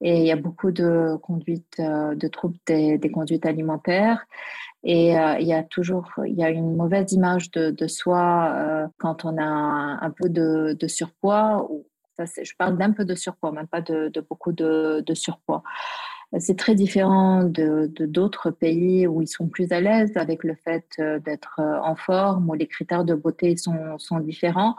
et 0.00 0.20
il 0.20 0.26
y 0.26 0.30
a 0.30 0.36
beaucoup 0.36 0.70
de 0.70 1.16
conduites, 1.22 1.80
euh, 1.80 2.14
de 2.14 2.28
troubles 2.28 2.58
des, 2.66 3.10
conduites 3.12 3.46
alimentaires. 3.46 4.24
Et 4.84 5.18
euh, 5.18 5.38
il 5.40 5.46
y 5.48 5.52
a 5.52 5.64
toujours 5.64 6.08
il 6.24 6.34
y 6.34 6.44
a 6.44 6.50
une 6.50 6.76
mauvaise 6.76 7.12
image 7.12 7.50
de, 7.50 7.86
soi 7.88 8.52
euh, 8.54 8.86
quand 8.98 9.24
on 9.24 9.36
a 9.38 9.44
un, 9.44 10.10
peu 10.10 10.28
de, 10.28 10.86
surpoids. 10.86 11.66
Ou, 11.68 11.84
ça, 12.16 12.24
je 12.26 12.52
parle 12.56 12.78
d'un 12.78 12.92
peu 12.92 13.04
de 13.04 13.16
surpoids, 13.16 13.50
même 13.50 13.66
pas 13.66 13.80
de, 13.80 14.12
beaucoup 14.28 14.52
de 14.52 15.14
surpoids. 15.14 15.64
C'est 16.36 16.58
très 16.58 16.74
différent 16.74 17.42
de 17.42 17.86
d'autres 17.86 18.50
pays 18.50 19.06
où 19.06 19.22
ils 19.22 19.28
sont 19.28 19.48
plus 19.48 19.72
à 19.72 19.80
l'aise 19.80 20.14
avec 20.16 20.44
le 20.44 20.54
fait 20.54 20.84
euh, 20.98 21.18
d'être 21.18 21.60
euh, 21.60 21.80
en 21.80 21.96
forme, 21.96 22.50
où 22.50 22.54
les 22.54 22.66
critères 22.66 23.04
de 23.04 23.14
beauté 23.14 23.56
sont, 23.56 23.96
sont 23.98 24.20
différents, 24.20 24.76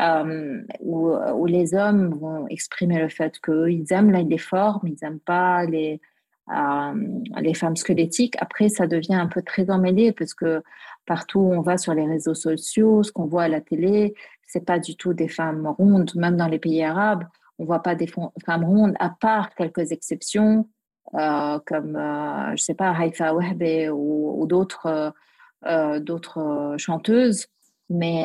euh, 0.00 0.60
où, 0.80 1.46
les 1.46 1.74
hommes 1.74 2.14
vont 2.14 2.48
exprimer 2.48 2.98
le 2.98 3.08
fait 3.08 3.38
qu'ils 3.38 3.92
aiment 3.92 4.10
les 4.10 4.38
formes, 4.38 4.88
ils 4.88 4.96
n'aiment 5.02 5.20
pas 5.20 5.64
les, 5.66 6.00
les 7.40 7.54
femmes 7.54 7.76
squelettiques. 7.76 8.34
Après, 8.40 8.68
ça 8.68 8.88
devient 8.88 9.14
un 9.14 9.28
peu 9.28 9.42
très 9.42 9.70
emmêlé 9.70 10.10
parce 10.12 10.34
que 10.34 10.62
partout 11.06 11.40
où 11.40 11.52
on 11.52 11.60
va 11.60 11.78
sur 11.78 11.94
les 11.94 12.06
réseaux 12.06 12.34
sociaux, 12.34 13.04
ce 13.04 13.12
qu'on 13.12 13.26
voit 13.26 13.44
à 13.44 13.48
la 13.48 13.60
télé, 13.60 14.14
c'est 14.42 14.64
pas 14.64 14.80
du 14.80 14.96
tout 14.96 15.14
des 15.14 15.28
femmes 15.28 15.66
rondes, 15.66 16.12
même 16.16 16.36
dans 16.36 16.48
les 16.48 16.58
pays 16.58 16.82
arabes 16.82 17.24
on 17.62 17.64
voit 17.64 17.82
pas 17.82 17.94
des 17.94 18.08
femmes 18.08 18.64
rondes, 18.64 18.94
à 18.98 19.08
part 19.08 19.54
quelques 19.54 19.92
exceptions, 19.92 20.68
comme, 21.12 21.98
je 22.54 22.62
sais 22.62 22.74
pas, 22.74 22.90
Haïfa 22.90 23.34
Wahbe 23.34 23.92
ou, 23.92 24.44
d'autres 24.48 25.14
d'autres 26.00 26.74
chanteuses. 26.76 27.46
Mais 27.88 28.24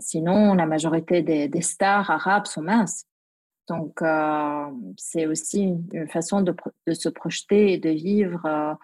sinon, 0.00 0.54
la 0.54 0.66
majorité 0.66 1.22
des, 1.22 1.60
stars 1.60 2.10
arabes 2.10 2.46
sont 2.46 2.62
minces. 2.62 3.04
Donc, 3.68 4.02
c'est 4.96 5.26
aussi 5.26 5.74
une, 5.92 6.08
façon 6.08 6.40
de, 6.40 6.54
se 6.92 7.08
projeter 7.08 7.74
et 7.74 7.78
de 7.78 7.90
vivre 7.90 8.76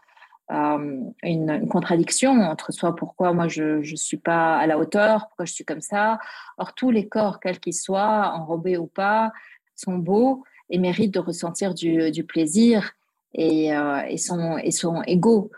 euh, 0.51 1.01
une, 1.23 1.69
contradiction 1.69 2.33
entre 2.33 2.73
soi, 2.73 2.97
pourquoi 2.97 3.33
moi 3.33 3.47
je 3.47 3.79
ne 3.89 3.97
suis 3.97 4.17
pas 4.17 4.57
à 4.57 4.67
la 4.67 4.79
hauteur, 4.79 5.29
pourquoi 5.29 5.45
je 5.45 5.53
suis 5.53 5.65
comme 5.65 5.81
ça. 5.81 6.19
Or, 6.59 6.75
tous 6.75 6.91
les 6.91 7.09
corps, 7.09 7.39
quels 7.39 7.61
qu'ils 7.61 7.75
soient, 7.75 8.33
enrobés 8.35 8.77
ou 8.77 8.89
pas, 8.89 9.33
sont 9.81 9.99
beaux 9.99 10.45
et 10.69 10.79
méritent 10.79 11.15
de 11.15 11.21
ressentir 11.21 11.75
du, 11.75 12.25
plaisir 12.25 12.93
et, 13.35 13.75
euh, 13.75 14.03
et, 14.09 14.17
sont, 14.17 14.59
et 14.59 14.71
sont 14.71 15.03
égaux. 15.03 15.51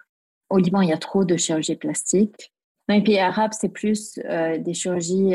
Au 0.51 0.59
Liban, 0.59 0.81
il 0.81 0.91
y 0.91 0.93
a 0.93 0.99
trop 0.99 1.25
de 1.25 1.37
chirurgie 1.37 1.77
plastique. 1.77 2.53
Dans 2.89 2.95
les 2.95 3.03
pays 3.03 3.19
arabes, 3.19 3.53
c'est 3.59 3.69
plus 3.69 4.19
euh, 4.25 4.59
des 4.59 4.75
chirurgies 4.75 5.35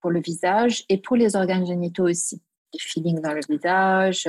pour 0.00 0.10
le 0.10 0.20
visage 0.20 0.84
et 0.88 0.98
pour 0.98 1.16
les 1.16 1.36
organes 1.36 1.66
génitaux 1.66 2.08
aussi 2.08 2.40
des 2.72 2.78
feelings 2.78 3.20
dans 3.22 3.32
le 3.32 3.40
visage 3.48 4.28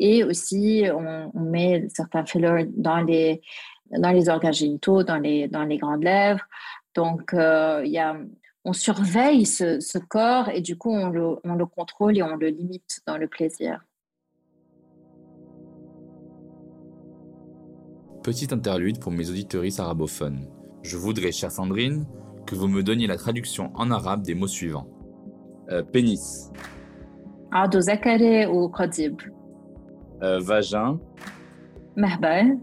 et 0.00 0.24
aussi 0.24 0.84
on, 0.92 1.30
on 1.32 1.40
met 1.40 1.86
certains 1.88 2.26
fillers 2.26 2.66
dans 2.76 3.00
les 3.00 3.40
dans 3.90 4.10
les 4.10 4.28
organes 4.28 4.52
génitaux, 4.52 5.02
dans 5.02 5.18
les, 5.18 5.48
dans 5.48 5.64
les 5.64 5.78
grandes 5.78 6.04
lèvres. 6.04 6.44
Donc, 6.94 7.34
euh, 7.34 7.82
il 7.84 7.92
y 7.92 7.98
a, 7.98 8.16
on 8.66 8.72
surveille 8.72 9.46
ce, 9.46 9.78
ce, 9.78 9.96
corps 9.96 10.48
et 10.48 10.60
du 10.60 10.76
coup, 10.76 10.90
on 10.90 11.08
le, 11.08 11.36
on 11.44 11.54
le 11.54 11.66
contrôle 11.66 12.18
et 12.18 12.22
on 12.22 12.34
le 12.34 12.48
limite 12.48 13.00
dans 13.06 13.16
le 13.16 13.28
plaisir. 13.28 13.80
Petite 18.24 18.52
interlude 18.52 18.98
pour 18.98 19.12
mes 19.12 19.30
auditeuristes 19.30 19.78
arabophones. 19.78 20.50
Je 20.82 20.96
voudrais, 20.96 21.30
chère 21.30 21.52
Sandrine, 21.52 22.06
que 22.44 22.56
vous 22.56 22.66
me 22.66 22.82
donniez 22.82 23.06
la 23.06 23.16
traduction 23.16 23.70
en 23.76 23.92
arabe 23.92 24.22
des 24.22 24.34
mots 24.34 24.48
suivants. 24.48 24.88
Euh, 25.70 25.84
pénis. 25.84 26.50
ou 27.52 28.70
euh, 30.22 30.40
Vagin. 30.40 30.98
Mahbal 31.94 32.58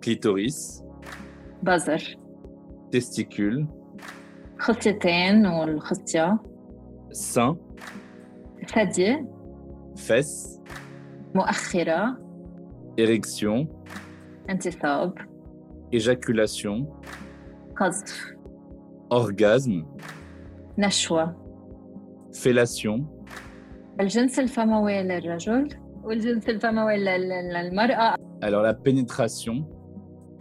clitoris, 0.00 0.82
bazar, 1.62 2.00
testicule, 2.90 3.66
خصيتين 4.63 5.45
والخصية 5.47 6.37
sein, 7.13 7.55
ثدي 8.67 9.25
fesse, 9.95 10.59
مؤخرة 11.35 12.17
érection, 13.01 13.67
انتصاب 14.49 15.13
éjaculation, 15.95 16.85
قذف 17.77 18.35
orgasme, 19.13 19.85
نشوة 20.77 21.35
fellation, 22.33 23.01
الجنس 23.99 24.39
الفموي 24.39 25.03
للرجل 25.03 25.69
والجنس 26.03 26.49
الفموي 26.49 26.97
للمرأة 26.97 28.15
Alors 28.41 28.61
la 28.63 28.73
pénétration, 28.73 29.65
euh, 29.67 29.72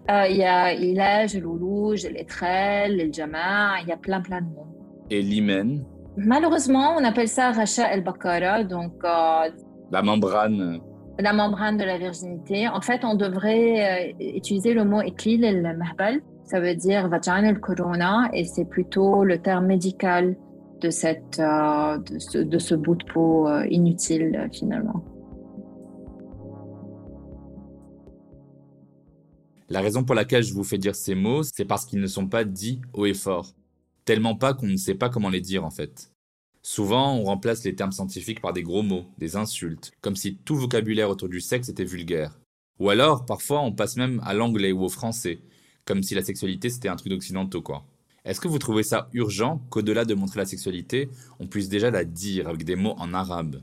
il 0.09 0.37
y 0.37 0.43
a 0.43 0.73
l'âge, 0.73 1.37
l'oulouj, 1.37 2.03
l'étrel, 2.03 2.97
le 2.97 3.11
jama, 3.11 3.81
il 3.81 3.87
y 3.87 3.91
a 3.91 3.97
plein 3.97 4.21
plein 4.21 4.41
de 4.41 4.47
mots. 4.47 4.67
Et 5.09 5.21
l'hymen? 5.21 5.83
Malheureusement, 6.17 6.95
on 6.97 7.03
appelle 7.03 7.27
ça 7.27 7.51
racha 7.51 7.91
el 7.93 8.03
bakara, 8.03 8.63
donc 8.63 8.93
euh, 9.03 9.49
la 9.91 10.01
membrane. 10.01 10.79
La 11.19 11.33
membrane 11.33 11.77
de 11.77 11.83
la 11.83 11.97
virginité. 11.97 12.67
En 12.67 12.81
fait, 12.81 13.03
on 13.03 13.15
devrait 13.15 14.13
euh, 14.19 14.25
utiliser 14.35 14.73
le 14.73 14.83
mot 14.83 15.01
eklil 15.01 15.43
el 15.43 15.61
mahbal. 15.77 16.21
Ça 16.43 16.59
veut 16.59 16.75
dire 16.75 17.07
vagin 17.07 17.43
el 17.45 17.59
corona 17.59 18.29
et 18.33 18.43
c'est 18.43 18.65
plutôt 18.65 19.23
le 19.23 19.37
terme 19.39 19.67
médical 19.67 20.35
de, 20.81 20.89
cette, 20.89 21.39
de 21.39 22.19
ce, 22.19 22.37
de, 22.37 22.59
ce, 22.59 22.75
bout 22.75 22.95
de 22.95 23.05
peau 23.05 23.47
inutile 23.69 24.49
finalement. 24.51 25.01
La 29.69 29.81
raison 29.81 30.03
pour 30.03 30.15
laquelle 30.15 30.43
je 30.43 30.53
vous 30.53 30.63
fais 30.63 30.77
dire 30.77 30.95
ces 30.95 31.15
mots, 31.15 31.43
c'est 31.43 31.65
parce 31.65 31.85
qu'ils 31.85 31.99
ne 31.99 32.07
sont 32.07 32.27
pas 32.27 32.43
dits 32.43 32.81
haut 32.93 33.05
et 33.05 33.13
fort. 33.13 33.53
Tellement 34.05 34.35
pas 34.35 34.53
qu'on 34.53 34.67
ne 34.67 34.77
sait 34.77 34.95
pas 34.95 35.09
comment 35.09 35.29
les 35.29 35.41
dire 35.41 35.63
en 35.63 35.71
fait. 35.71 36.11
Souvent, 36.61 37.15
on 37.15 37.23
remplace 37.23 37.63
les 37.63 37.75
termes 37.75 37.91
scientifiques 37.91 38.41
par 38.41 38.53
des 38.53 38.63
gros 38.63 38.83
mots, 38.83 39.05
des 39.17 39.35
insultes, 39.35 39.91
comme 40.01 40.15
si 40.15 40.37
tout 40.37 40.55
vocabulaire 40.55 41.09
autour 41.09 41.29
du 41.29 41.41
sexe 41.41 41.69
était 41.69 41.83
vulgaire. 41.83 42.39
Ou 42.79 42.89
alors, 42.89 43.25
parfois, 43.25 43.61
on 43.61 43.73
passe 43.73 43.97
même 43.97 44.21
à 44.23 44.33
l'anglais 44.33 44.71
ou 44.71 44.83
au 44.83 44.89
français, 44.89 45.41
comme 45.85 46.03
si 46.03 46.15
la 46.15 46.23
sexualité 46.23 46.69
c'était 46.69 46.89
un 46.89 46.95
truc 46.95 47.11
d'occidentaux 47.11 47.61
quoi. 47.61 47.85
Est-ce 48.25 48.39
que 48.39 48.47
vous 48.47 48.59
trouvez 48.59 48.83
ça 48.83 49.09
urgent 49.13 49.61
qu'au-delà 49.69 50.05
de 50.05 50.13
montrer 50.13 50.39
la 50.39 50.45
sexualité, 50.45 51.09
on 51.39 51.47
puisse 51.47 51.67
déjà 51.67 51.91
la 51.91 52.05
dire 52.05 52.47
avec 52.47 52.63
des 52.63 52.77
mots 52.77 52.95
en 52.97 53.13
arabe? 53.13 53.61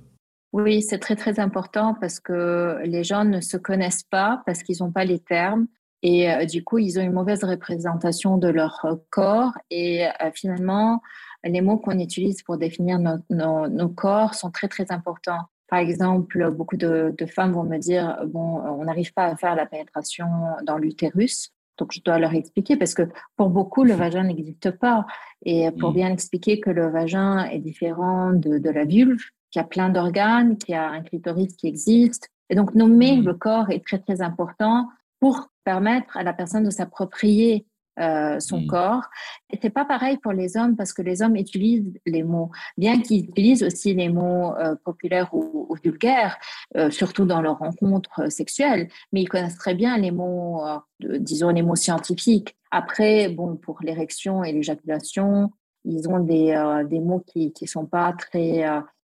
Oui, 0.53 0.83
c'est 0.83 0.99
très 0.99 1.17
très 1.17 1.41
important 1.41 1.95
parce 1.99 2.21
que 2.21 2.79
les 2.85 3.05
gens 3.05 3.25
ne 3.25 3.41
se 3.41 3.57
connaissent 3.57 4.03
pas, 4.03 4.43
parce 4.45 4.63
qu'ils 4.63 4.79
n'ont 4.81 4.93
pas 4.93 5.05
les 5.05 5.21
termes, 5.21 5.67
et 6.03 6.31
euh, 6.31 6.45
du 6.45 6.65
coup, 6.65 6.79
ils 6.79 6.99
ont 6.99 7.03
une 7.03 7.13
mauvaise 7.13 7.45
représentation 7.45 8.39
de 8.39 8.49
leur 8.49 8.81
euh, 8.85 8.97
corps. 9.11 9.53
Et 9.71 10.07
euh, 10.07 10.31
finalement, 10.35 11.03
les 11.45 11.61
mots 11.61 11.79
qu'on 11.79 11.99
utilise 11.99 12.43
pour 12.43 12.57
définir 12.57 12.99
nos, 12.99 13.69
nos, 13.69 13.89
corps 13.89 14.35
sont 14.35 14.51
très, 14.51 14.69
très 14.69 14.91
importants. 14.93 15.43
Par 15.69 15.79
exemple, 15.79 16.51
beaucoup 16.51 16.77
de, 16.77 17.15
de 17.17 17.27
femmes 17.27 17.53
vont 17.53 17.65
me 17.65 17.79
dire, 17.79 18.19
bon, 18.27 18.61
on 18.61 18.85
n'arrive 18.85 19.13
pas 19.13 19.27
à 19.27 19.37
faire 19.37 19.55
la 19.55 19.67
pénétration 19.67 20.27
dans 20.65 20.79
l'utérus. 20.79 21.51
Donc, 21.79 21.93
je 21.93 22.01
dois 22.03 22.19
leur 22.19 22.35
expliquer 22.35 22.77
parce 22.77 22.93
que 22.93 23.09
pour 23.37 23.51
beaucoup, 23.51 23.85
le 23.85 23.95
vagin 23.95 24.25
n'existe 24.25 24.73
pas. 24.73 25.07
Et 25.45 25.71
pour 25.71 25.91
mmh. 25.91 25.95
bien 25.95 26.13
expliquer 26.13 26.61
que 26.61 26.71
le 26.71 26.89
vagin 26.89 27.45
est 27.45 27.61
différent 27.61 28.33
de, 28.33 28.59
de 28.59 28.71
la 28.71 28.85
vulve, 28.85 29.23
qu'il 29.51 29.61
y 29.61 29.65
a 29.65 29.69
plein 29.69 29.89
d'organes, 29.89 30.59
qu'il 30.59 30.75
y 30.75 30.77
a 30.79 30.91
un 30.91 31.03
clitoris 31.03 31.55
qui 31.57 31.69
existe. 31.69 32.29
Et 32.51 32.57
donc, 32.57 32.75
nommer 32.75 33.19
mmh. 33.19 33.25
le 33.25 33.35
corps 33.35 33.71
est 33.71 33.85
très, 33.87 33.99
très 33.99 34.23
important 34.23 34.89
pour 35.21 35.51
permettre 35.65 36.17
à 36.17 36.23
la 36.23 36.33
personne 36.33 36.65
de 36.65 36.71
s'approprier 36.71 37.67
euh, 38.01 38.41
son 38.41 38.61
mmh. 38.61 38.67
corps. 38.67 39.03
Et 39.51 39.59
c'est 39.61 39.69
pas 39.69 39.85
pareil 39.85 40.17
pour 40.17 40.33
les 40.33 40.57
hommes 40.57 40.75
parce 40.75 40.93
que 40.95 41.03
les 41.03 41.21
hommes 41.21 41.37
utilisent 41.37 41.93
les 42.07 42.23
mots, 42.23 42.51
bien 42.79 43.03
qu'ils 43.03 43.27
utilisent 43.27 43.63
aussi 43.63 43.93
les 43.93 44.09
mots 44.09 44.55
euh, 44.57 44.75
populaires 44.85 45.35
ou, 45.35 45.77
vulgaires, 45.85 46.39
euh, 46.77 46.91
surtout 46.91 47.27
dans 47.27 47.43
leurs 47.43 47.59
rencontres 47.59 48.31
sexuelles, 48.33 48.89
mais 49.13 49.23
ils 49.23 49.29
connaissent 49.29 49.59
très 49.59 49.75
bien 49.75 49.99
les 49.99 50.13
mots, 50.13 50.63
disons 51.01 51.51
les 51.51 51.63
mots 51.63 51.77
scientifiques. 51.77 52.57
Après, 52.71 53.29
bon, 53.29 53.57
pour 53.57 53.79
l'érection 53.83 54.45
et 54.45 54.53
l'éjaculation, 54.53 55.51
ils 55.85 56.09
ont 56.09 56.21
des, 56.21 56.55
des 56.89 57.01
mots 57.01 57.23
qui 57.27 57.53
qui 57.53 57.67
sont 57.67 57.87
pas 57.87 58.15
très 58.15 58.65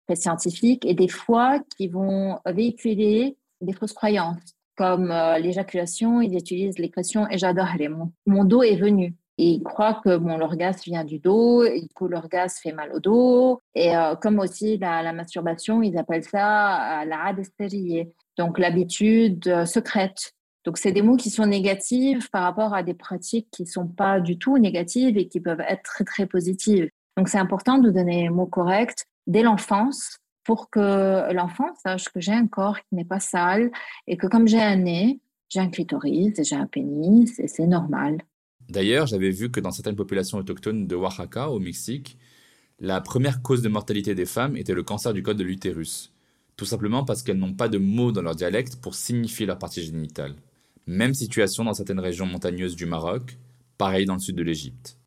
très 0.07 0.15
scientifiques 0.15 0.85
et 0.85 0.93
des 0.95 1.07
fois 1.07 1.59
qui 1.77 1.87
vont 1.87 2.39
véhiculer 2.45 3.37
des 3.59 3.73
fausses 3.73 3.93
croyances 3.93 4.55
comme 4.81 5.11
euh, 5.11 5.37
l'éjaculation, 5.37 6.21
ils 6.21 6.35
utilisent 6.35 6.79
l'expression 6.79 7.27
mon, 7.91 8.11
mon 8.25 8.43
dos 8.43 8.63
est 8.63 8.77
venu. 8.77 9.13
Ils 9.37 9.61
croient 9.61 10.01
que 10.03 10.17
bon, 10.17 10.37
l'orgasme 10.37 10.81
vient 10.85 11.03
du 11.03 11.19
dos, 11.19 11.63
et 11.63 11.81
du 11.81 11.89
coup 11.89 12.07
l'orgasme 12.07 12.59
fait 12.63 12.71
mal 12.71 12.91
au 12.91 12.99
dos. 12.99 13.59
Et 13.75 13.95
euh, 13.95 14.15
comme 14.15 14.39
aussi 14.39 14.79
la, 14.79 15.13
masturbation, 15.13 15.83
ils 15.83 15.99
appellent 15.99 16.23
ça 16.23 17.03
euh, 17.03 17.05
la 17.05 17.25
adestérie, 17.25 18.11
donc 18.39 18.57
l'habitude 18.57 19.65
secrète. 19.67 20.33
Donc 20.65 20.79
c'est 20.79 20.91
des 20.91 21.03
mots 21.03 21.15
qui 21.15 21.29
sont 21.29 21.45
négatifs 21.45 22.31
par 22.31 22.41
rapport 22.41 22.73
à 22.73 22.81
des 22.81 22.95
pratiques 22.95 23.49
qui 23.51 23.67
sont 23.67 23.87
pas 23.87 24.19
du 24.19 24.39
tout 24.39 24.57
négatives 24.57 25.15
et 25.15 25.27
qui 25.27 25.41
peuvent 25.41 25.61
être 25.61 25.83
très 25.83 26.05
très 26.05 26.25
positives. 26.25 26.89
Donc 27.17 27.29
c'est 27.29 27.37
important 27.37 27.77
de 27.77 27.91
donner 27.91 28.23
les 28.23 28.29
mots 28.29 28.47
corrects 28.47 29.05
dès 29.27 29.43
l'enfance 29.43 30.17
pour 30.43 30.69
que 30.69 31.31
l'enfant 31.33 31.73
sache 31.83 32.09
que 32.09 32.19
j'ai 32.19 32.31
un 32.31 32.47
corps 32.47 32.79
qui 32.79 32.95
n'est 32.95 33.05
pas 33.05 33.19
sale 33.19 33.71
et 34.07 34.17
que 34.17 34.27
comme 34.27 34.47
j'ai 34.47 34.61
un 34.61 34.77
nez, 34.77 35.19
j'ai 35.49 35.59
un 35.59 35.69
clitoris 35.69 36.37
et 36.39 36.43
j'ai 36.43 36.55
un 36.55 36.67
pénis 36.67 37.39
et 37.39 37.47
c'est 37.47 37.67
normal. 37.67 38.21
D'ailleurs, 38.69 39.05
j'avais 39.05 39.31
vu 39.31 39.51
que 39.51 39.59
dans 39.59 39.71
certaines 39.71 39.95
populations 39.95 40.37
autochtones 40.37 40.87
de 40.87 40.95
Oaxaca, 40.95 41.49
au 41.49 41.59
Mexique, 41.59 42.17
la 42.79 43.01
première 43.01 43.41
cause 43.41 43.61
de 43.61 43.69
mortalité 43.69 44.15
des 44.15 44.25
femmes 44.25 44.55
était 44.55 44.73
le 44.73 44.83
cancer 44.83 45.13
du 45.13 45.21
col 45.21 45.35
de 45.35 45.43
l'utérus. 45.43 46.13
Tout 46.55 46.65
simplement 46.65 47.03
parce 47.03 47.21
qu'elles 47.21 47.37
n'ont 47.37 47.53
pas 47.53 47.69
de 47.69 47.77
mots 47.77 48.11
dans 48.11 48.21
leur 48.21 48.35
dialecte 48.35 48.77
pour 48.77 48.95
signifier 48.95 49.45
leur 49.45 49.59
partie 49.59 49.83
génitale. 49.83 50.35
Même 50.87 51.13
situation 51.13 51.63
dans 51.63 51.73
certaines 51.73 51.99
régions 51.99 52.25
montagneuses 52.25 52.75
du 52.75 52.85
Maroc, 52.85 53.37
pareil 53.77 54.05
dans 54.05 54.13
le 54.13 54.19
sud 54.19 54.35
de 54.35 54.43
l'Égypte. 54.43 54.97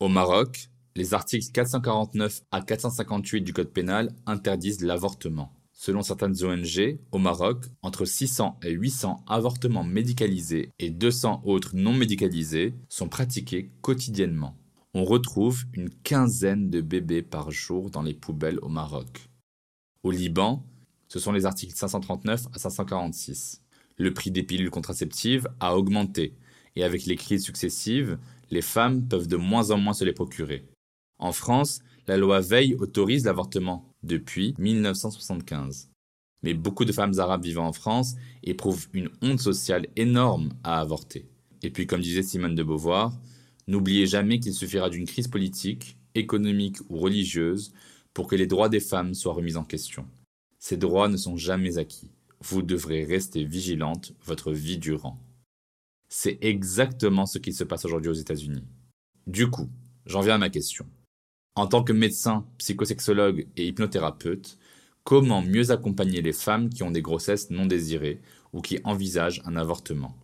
Au 0.00 0.08
Maroc, 0.08 0.68
les 0.94 1.14
articles 1.14 1.50
449 1.52 2.42
à 2.50 2.60
458 2.60 3.40
du 3.40 3.52
Code 3.52 3.72
pénal 3.72 4.14
interdisent 4.26 4.82
l'avortement. 4.82 5.52
Selon 5.72 6.02
certaines 6.02 6.44
ONG, 6.44 6.98
au 7.10 7.18
Maroc, 7.18 7.64
entre 7.82 8.04
600 8.04 8.60
et 8.62 8.70
800 8.70 9.24
avortements 9.26 9.84
médicalisés 9.84 10.70
et 10.78 10.90
200 10.90 11.42
autres 11.44 11.74
non 11.74 11.92
médicalisés 11.92 12.74
sont 12.88 13.08
pratiqués 13.08 13.72
quotidiennement. 13.80 14.56
On 14.94 15.04
retrouve 15.04 15.64
une 15.72 15.88
quinzaine 15.88 16.68
de 16.68 16.82
bébés 16.82 17.22
par 17.22 17.50
jour 17.50 17.90
dans 17.90 18.02
les 18.02 18.14
poubelles 18.14 18.58
au 18.60 18.68
Maroc. 18.68 19.30
Au 20.02 20.10
Liban, 20.10 20.66
Ce 21.08 21.18
sont 21.18 21.32
les 21.32 21.44
articles 21.44 21.74
539 21.74 22.46
à 22.54 22.58
546. 22.58 23.60
Le 23.98 24.14
prix 24.14 24.30
des 24.30 24.42
pilules 24.42 24.70
contraceptives 24.70 25.46
a 25.60 25.76
augmenté, 25.76 26.38
et 26.74 26.84
avec 26.84 27.04
les 27.04 27.16
crises 27.16 27.44
successives, 27.44 28.18
les 28.50 28.62
femmes 28.62 29.06
peuvent 29.08 29.28
de 29.28 29.36
moins 29.36 29.70
en 29.72 29.78
moins 29.78 29.92
se 29.92 30.04
les 30.04 30.14
procurer. 30.14 30.71
En 31.22 31.30
France, 31.30 31.82
la 32.08 32.16
loi 32.16 32.40
Veil 32.40 32.74
autorise 32.74 33.26
l'avortement 33.26 33.94
depuis 34.02 34.56
1975. 34.58 35.88
Mais 36.42 36.52
beaucoup 36.52 36.84
de 36.84 36.90
femmes 36.90 37.16
arabes 37.20 37.44
vivant 37.44 37.68
en 37.68 37.72
France 37.72 38.16
éprouvent 38.42 38.88
une 38.92 39.08
honte 39.22 39.38
sociale 39.38 39.86
énorme 39.94 40.48
à 40.64 40.80
avorter. 40.80 41.28
Et 41.62 41.70
puis, 41.70 41.86
comme 41.86 42.00
disait 42.00 42.24
Simone 42.24 42.56
de 42.56 42.64
Beauvoir, 42.64 43.16
n'oubliez 43.68 44.08
jamais 44.08 44.40
qu'il 44.40 44.52
suffira 44.52 44.90
d'une 44.90 45.06
crise 45.06 45.28
politique, 45.28 45.96
économique 46.16 46.78
ou 46.88 46.98
religieuse 46.98 47.72
pour 48.14 48.26
que 48.26 48.34
les 48.34 48.48
droits 48.48 48.68
des 48.68 48.80
femmes 48.80 49.14
soient 49.14 49.34
remis 49.34 49.56
en 49.56 49.62
question. 49.62 50.08
Ces 50.58 50.76
droits 50.76 51.08
ne 51.08 51.16
sont 51.16 51.36
jamais 51.36 51.78
acquis. 51.78 52.10
Vous 52.40 52.62
devrez 52.62 53.04
rester 53.04 53.44
vigilante 53.44 54.12
votre 54.24 54.50
vie 54.50 54.78
durant. 54.78 55.20
C'est 56.08 56.38
exactement 56.40 57.26
ce 57.26 57.38
qui 57.38 57.52
se 57.52 57.62
passe 57.62 57.84
aujourd'hui 57.84 58.10
aux 58.10 58.14
États-Unis. 58.14 58.64
Du 59.28 59.48
coup, 59.48 59.70
j'en 60.04 60.20
viens 60.20 60.34
à 60.34 60.38
ma 60.38 60.50
question. 60.50 60.84
En 61.54 61.66
tant 61.66 61.84
que 61.84 61.92
médecin, 61.92 62.46
psychosexologue 62.56 63.46
et 63.56 63.66
hypnothérapeute, 63.66 64.58
comment 65.04 65.42
mieux 65.42 65.70
accompagner 65.70 66.22
les 66.22 66.32
femmes 66.32 66.70
qui 66.70 66.82
ont 66.82 66.90
des 66.90 67.02
grossesses 67.02 67.50
non 67.50 67.66
désirées 67.66 68.22
ou 68.54 68.62
qui 68.62 68.80
envisagent 68.84 69.42
un 69.44 69.56
avortement? 69.56 70.14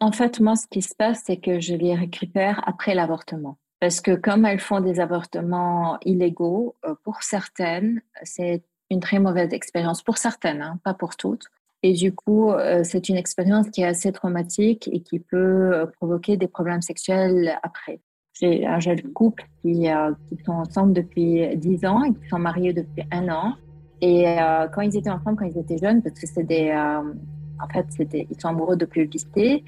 En 0.00 0.10
fait, 0.10 0.40
moi, 0.40 0.56
ce 0.56 0.66
qui 0.66 0.82
se 0.82 0.94
passe, 0.94 1.22
c'est 1.26 1.36
que 1.36 1.60
je 1.60 1.74
les 1.74 1.94
récupère 1.94 2.60
après 2.66 2.94
l'avortement. 2.94 3.58
Parce 3.78 4.00
que 4.00 4.16
comme 4.16 4.46
elles 4.46 4.60
font 4.60 4.80
des 4.80 4.98
avortements 4.98 5.98
illégaux, 6.04 6.74
euh, 6.84 6.94
pour 7.04 7.22
certaines, 7.22 8.02
c'est 8.22 8.64
une 8.90 9.00
très 9.00 9.20
mauvaise 9.20 9.52
expérience. 9.52 10.02
Pour 10.02 10.18
certaines, 10.18 10.62
hein, 10.62 10.80
pas 10.82 10.94
pour 10.94 11.16
toutes. 11.16 11.46
Et 11.82 11.92
du 11.92 12.14
coup, 12.14 12.50
euh, 12.50 12.82
c'est 12.82 13.08
une 13.08 13.16
expérience 13.16 13.68
qui 13.70 13.82
est 13.82 13.86
assez 13.86 14.10
traumatique 14.10 14.88
et 14.90 15.02
qui 15.02 15.20
peut 15.20 15.72
euh, 15.74 15.86
provoquer 15.86 16.36
des 16.36 16.48
problèmes 16.48 16.82
sexuels 16.82 17.58
après. 17.62 18.00
J'ai 18.34 18.66
un 18.66 18.80
jeune 18.80 19.00
couple 19.12 19.44
qui, 19.62 19.72
qui 20.28 20.44
sont 20.44 20.52
ensemble 20.52 20.92
depuis 20.92 21.56
10 21.56 21.84
ans 21.86 22.02
et 22.04 22.12
qui 22.12 22.28
sont 22.28 22.38
mariés 22.38 22.72
depuis 22.72 23.04
un 23.12 23.28
an. 23.28 23.54
Et 24.00 24.24
quand 24.72 24.82
ils 24.82 24.96
étaient 24.96 25.10
ensemble, 25.10 25.36
quand 25.36 25.46
ils 25.46 25.56
étaient 25.56 25.78
jeunes, 25.78 26.02
parce 26.02 26.18
que 26.18 26.26
c'est 26.26 26.42
des, 26.42 26.74
en 27.60 27.68
fait, 27.68 27.86
ils 28.12 28.40
sont 28.40 28.48
amoureux 28.48 28.76
le 28.76 29.02
lycée. 29.04 29.64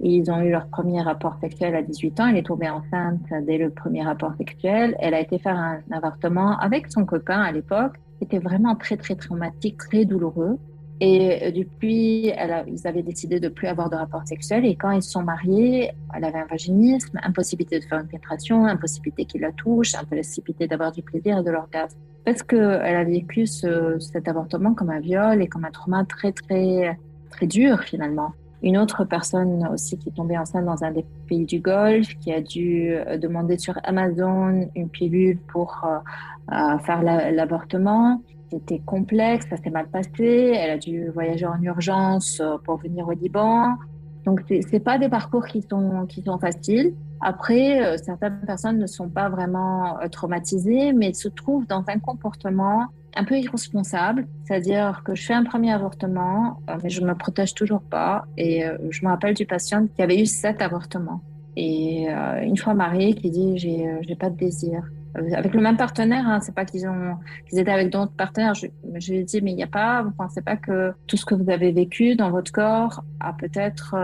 ils 0.00 0.30
ont 0.30 0.40
eu 0.40 0.50
leur 0.50 0.66
premier 0.68 1.00
rapport 1.00 1.36
sexuel 1.40 1.74
à 1.74 1.82
18 1.82 2.20
ans. 2.20 2.26
Elle 2.28 2.36
est 2.36 2.46
tombée 2.46 2.68
enceinte 2.68 3.20
dès 3.46 3.58
le 3.58 3.70
premier 3.70 4.02
rapport 4.02 4.34
sexuel. 4.36 4.96
Elle 5.00 5.14
a 5.14 5.20
été 5.20 5.38
faire 5.38 5.56
un 5.56 5.80
avortement 5.90 6.58
avec 6.58 6.90
son 6.90 7.04
copain 7.04 7.40
à 7.40 7.52
l'époque. 7.52 7.96
C'était 8.20 8.38
vraiment 8.38 8.76
très, 8.76 8.96
très 8.96 9.14
traumatique, 9.14 9.78
très 9.78 10.04
douloureux. 10.04 10.58
Et 11.00 11.44
euh, 11.44 11.50
depuis, 11.50 12.32
ils 12.66 12.86
avaient 12.86 13.02
décidé 13.02 13.40
de 13.40 13.48
plus 13.48 13.68
avoir 13.68 13.88
de 13.88 13.96
rapport 13.96 14.26
sexuel. 14.26 14.66
Et 14.66 14.76
quand 14.76 14.90
ils 14.90 15.02
se 15.02 15.10
sont 15.10 15.22
mariés, 15.22 15.92
elle 16.14 16.24
avait 16.24 16.38
un 16.38 16.46
vaginisme, 16.46 17.18
impossibilité 17.22 17.80
de 17.80 17.84
faire 17.84 18.00
une 18.00 18.06
pénétration, 18.06 18.66
impossibilité 18.66 19.24
qu'il 19.24 19.40
la 19.40 19.52
touche, 19.52 19.94
impossibilité 19.94 20.66
d'avoir 20.66 20.92
du 20.92 21.02
plaisir 21.02 21.38
et 21.38 21.42
de 21.42 21.50
l'orgasme. 21.50 21.98
Parce 22.24 22.42
qu'elle 22.42 22.96
a 22.96 23.04
vécu 23.04 23.46
ce, 23.46 23.98
cet 23.98 24.28
avortement 24.28 24.74
comme 24.74 24.90
un 24.90 25.00
viol 25.00 25.40
et 25.42 25.46
comme 25.46 25.64
un 25.64 25.70
trauma 25.70 26.04
très, 26.04 26.32
très 26.32 26.98
très 27.30 27.46
dur 27.46 27.80
finalement. 27.80 28.32
Une 28.62 28.76
autre 28.76 29.04
personne 29.04 29.66
aussi 29.72 29.96
qui 29.96 30.10
est 30.10 30.12
tombée 30.12 30.36
enceinte 30.36 30.66
dans 30.66 30.84
un 30.84 30.90
des 30.90 31.06
pays 31.26 31.46
du 31.46 31.60
Golfe, 31.60 32.14
qui 32.18 32.30
a 32.32 32.42
dû 32.42 32.90
euh, 32.90 33.16
demander 33.16 33.56
sur 33.56 33.74
Amazon 33.84 34.68
une 34.74 34.90
pilule 34.90 35.38
pour 35.38 35.86
euh, 35.86 36.78
faire 36.80 37.02
l'avortement. 37.02 38.20
C'était 38.50 38.80
complexe, 38.80 39.46
ça 39.48 39.56
s'est 39.56 39.70
mal 39.70 39.88
passé. 39.88 40.52
Elle 40.56 40.70
a 40.70 40.78
dû 40.78 41.08
voyager 41.10 41.46
en 41.46 41.60
urgence 41.62 42.42
pour 42.64 42.76
venir 42.78 43.06
au 43.06 43.12
Liban. 43.12 43.76
Donc, 44.24 44.42
ce 44.48 44.76
pas 44.78 44.98
des 44.98 45.08
parcours 45.08 45.46
qui 45.46 45.62
sont, 45.62 46.06
qui 46.06 46.22
sont 46.22 46.38
faciles. 46.38 46.94
Après, 47.20 47.96
certaines 47.98 48.40
personnes 48.46 48.78
ne 48.78 48.86
sont 48.86 49.08
pas 49.08 49.28
vraiment 49.28 49.98
traumatisées, 50.10 50.92
mais 50.92 51.12
se 51.12 51.28
trouvent 51.28 51.66
dans 51.66 51.84
un 51.86 51.98
comportement 51.98 52.88
un 53.14 53.24
peu 53.24 53.38
irresponsable, 53.38 54.26
c'est-à-dire 54.44 55.02
que 55.04 55.14
je 55.14 55.24
fais 55.24 55.34
un 55.34 55.44
premier 55.44 55.72
avortement, 55.72 56.60
euh, 56.68 56.76
mais 56.82 56.90
je 56.90 57.02
me 57.02 57.14
protège 57.14 57.54
toujours 57.54 57.82
pas. 57.82 58.24
Et 58.36 58.64
euh, 58.64 58.76
je 58.90 59.04
me 59.04 59.10
rappelle 59.10 59.34
du 59.34 59.46
patient 59.46 59.86
qui 59.86 60.02
avait 60.02 60.20
eu 60.20 60.26
sept 60.26 60.62
avortements. 60.62 61.20
Et 61.56 62.06
euh, 62.08 62.42
une 62.42 62.56
fois 62.56 62.74
marié, 62.74 63.14
qui 63.14 63.30
dit 63.30 63.58
j'ai 63.58 63.98
j'ai 64.02 64.14
pas 64.14 64.30
de 64.30 64.36
désir. 64.36 64.82
Avec 65.14 65.54
le 65.54 65.60
même 65.60 65.76
partenaire, 65.76 66.26
hein, 66.28 66.40
c'est 66.40 66.54
pas 66.54 66.64
qu'ils 66.64 66.86
ont 66.86 67.16
qu'ils 67.48 67.58
étaient 67.58 67.70
avec 67.70 67.90
d'autres 67.90 68.12
partenaires. 68.12 68.54
Je, 68.54 68.66
lui 69.10 69.18
ai 69.18 69.24
dit 69.24 69.40
mais 69.42 69.50
il 69.50 69.56
n'y 69.56 69.62
a 69.62 69.68
pas, 69.68 70.02
vous 70.02 70.12
pensez 70.12 70.40
pas 70.40 70.56
que 70.56 70.92
tout 71.06 71.16
ce 71.16 71.24
que 71.24 71.34
vous 71.34 71.50
avez 71.50 71.72
vécu 71.72 72.14
dans 72.14 72.30
votre 72.30 72.52
corps 72.52 73.02
a 73.18 73.32
peut-être 73.32 73.94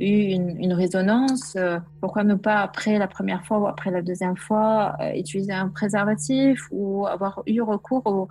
eu 0.00 0.32
une, 0.32 0.72
résonance, 0.72 1.54
euh, 1.56 1.78
pourquoi 2.00 2.24
ne 2.24 2.34
pas 2.34 2.60
après 2.60 2.98
la 2.98 3.06
première 3.06 3.44
fois 3.44 3.58
ou 3.58 3.66
après 3.66 3.90
la 3.90 4.02
deuxième 4.02 4.36
fois 4.36 4.96
euh, 5.00 5.12
utiliser 5.14 5.52
un 5.52 5.68
préservatif 5.68 6.66
ou 6.70 7.06
avoir 7.06 7.42
eu 7.46 7.60
recours 7.60 8.06
aux, 8.06 8.28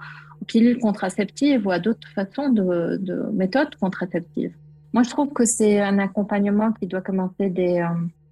pilules 0.48 0.80
contraceptives 0.80 1.68
ou 1.68 1.72
à 1.72 1.80
d'autres 1.80 2.08
façons 2.16 2.50
de, 2.50 3.30
méthodes 3.34 3.76
contraceptives? 3.76 4.54
Moi, 4.94 5.04
je 5.04 5.10
trouve 5.12 5.32
que 5.32 5.46
c'est 5.46 5.80
un 5.80 6.00
accompagnement 6.00 6.72
qui 6.72 6.88
doit 6.88 7.02
commencer 7.02 7.54
euh, 7.58 7.84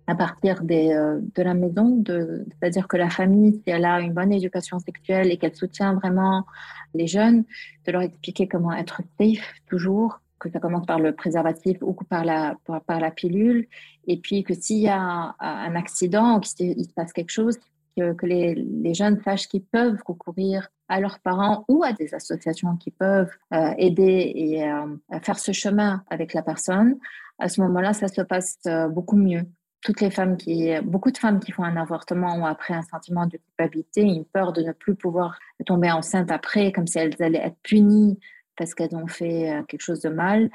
à 0.08 0.16
partir 0.16 0.64
de 0.64 1.42
la 1.42 1.54
maison, 1.54 2.02
c'est-à-dire 2.06 2.88
que 2.88 2.96
la 2.96 3.10
famille, 3.10 3.56
si 3.56 3.64
elle 3.68 3.86
a 3.86 4.00
une 4.00 4.14
bonne 4.14 4.32
éducation 4.32 4.80
sexuelle 4.80 5.32
et 5.32 5.38
qu'elle 5.38 5.56
soutient 5.56 5.94
vraiment 5.94 6.46
les 6.94 7.08
jeunes, 7.08 7.44
de 7.86 7.92
leur 7.92 8.02
expliquer 8.02 8.48
comment 8.48 8.72
être 8.74 9.02
safe 9.20 9.54
toujours, 9.68 10.22
que 10.40 10.50
ça 10.50 10.60
commence 10.60 10.86
par 10.86 11.00
le 11.00 11.14
préservatif 11.14 11.78
ou 11.82 11.94
par 11.94 12.24
la, 12.24 12.56
par, 12.66 13.00
la 13.00 13.12
pilule, 13.12 13.68
et 14.08 14.18
puis 14.18 14.44
que 14.44 14.54
s'il 14.54 14.80
y 14.80 14.88
a 14.88 15.36
un, 15.40 15.76
accident 15.76 16.38
ou 16.38 16.40
qu'il 16.40 16.86
se 16.86 16.94
passe 16.94 17.12
quelque 17.12 17.32
chose, 17.32 17.58
que, 17.98 18.26
les, 18.26 18.94
jeunes 18.94 19.20
sachent 19.24 19.48
qu'ils 19.48 19.64
peuvent 19.64 20.00
recourir 20.06 20.70
à 20.88 21.02
leurs 21.02 21.20
parents 21.20 21.66
ou 21.68 21.84
à 21.84 21.94
des 21.94 22.14
associations 22.14 22.78
qui 22.78 22.92
peuvent 22.92 23.32
euh, 23.54 23.74
aider 23.78 24.32
et 24.36 24.64
euh, 24.64 24.86
faire 25.22 25.40
ce 25.40 25.52
chemin 25.52 26.04
avec 26.10 26.34
la 26.34 26.44
personne, 26.44 26.98
à 27.40 27.50
ce 27.50 27.60
moment-là, 27.62 27.94
ça 27.94 28.08
se 28.08 28.22
passe 28.22 28.58
euh, 28.68 28.88
beaucoup 28.88 29.18
mieux. 29.18 29.44
Toutes 29.88 30.02
les 30.02 30.12
femmes 30.12 30.36
qui, 30.36 30.70
beaucoup 30.84 31.12
de 31.12 31.18
femmes 31.18 31.40
qui 31.40 31.54
font 31.54 31.64
un 31.64 31.78
avortement 31.78 32.36
ont 32.36 32.46
après 32.46 32.74
un 32.74 32.82
sentiment 32.82 33.26
de 33.26 33.38
culpabilité, 33.38 34.02
une 34.02 34.26
peur 34.26 34.52
de 34.52 34.62
ne 34.62 34.74
plus 34.74 34.96
pouvoir 34.96 35.40
tomber 35.66 35.90
enceinte 35.90 36.30
après, 36.30 36.74
comme 36.74 36.86
si 36.88 37.00
elles 37.00 37.16
allaient 37.22 37.38
être 37.38 37.56
punies 37.64 38.20
parce 38.58 38.74
qu'elles 38.74 38.94
ont 38.98 39.08
fait 39.08 39.50
euh, 39.50 39.64
quelque 39.64 39.80
chose 39.80 40.02
de 40.02 40.10
mal. 40.10 40.50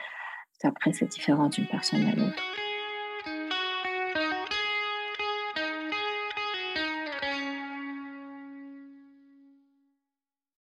Après, 0.63 0.93
c'est 0.93 1.07
différent 1.07 1.49
d'une 1.49 1.67
personne 1.67 2.05
à 2.05 2.15
l'autre. 2.15 2.43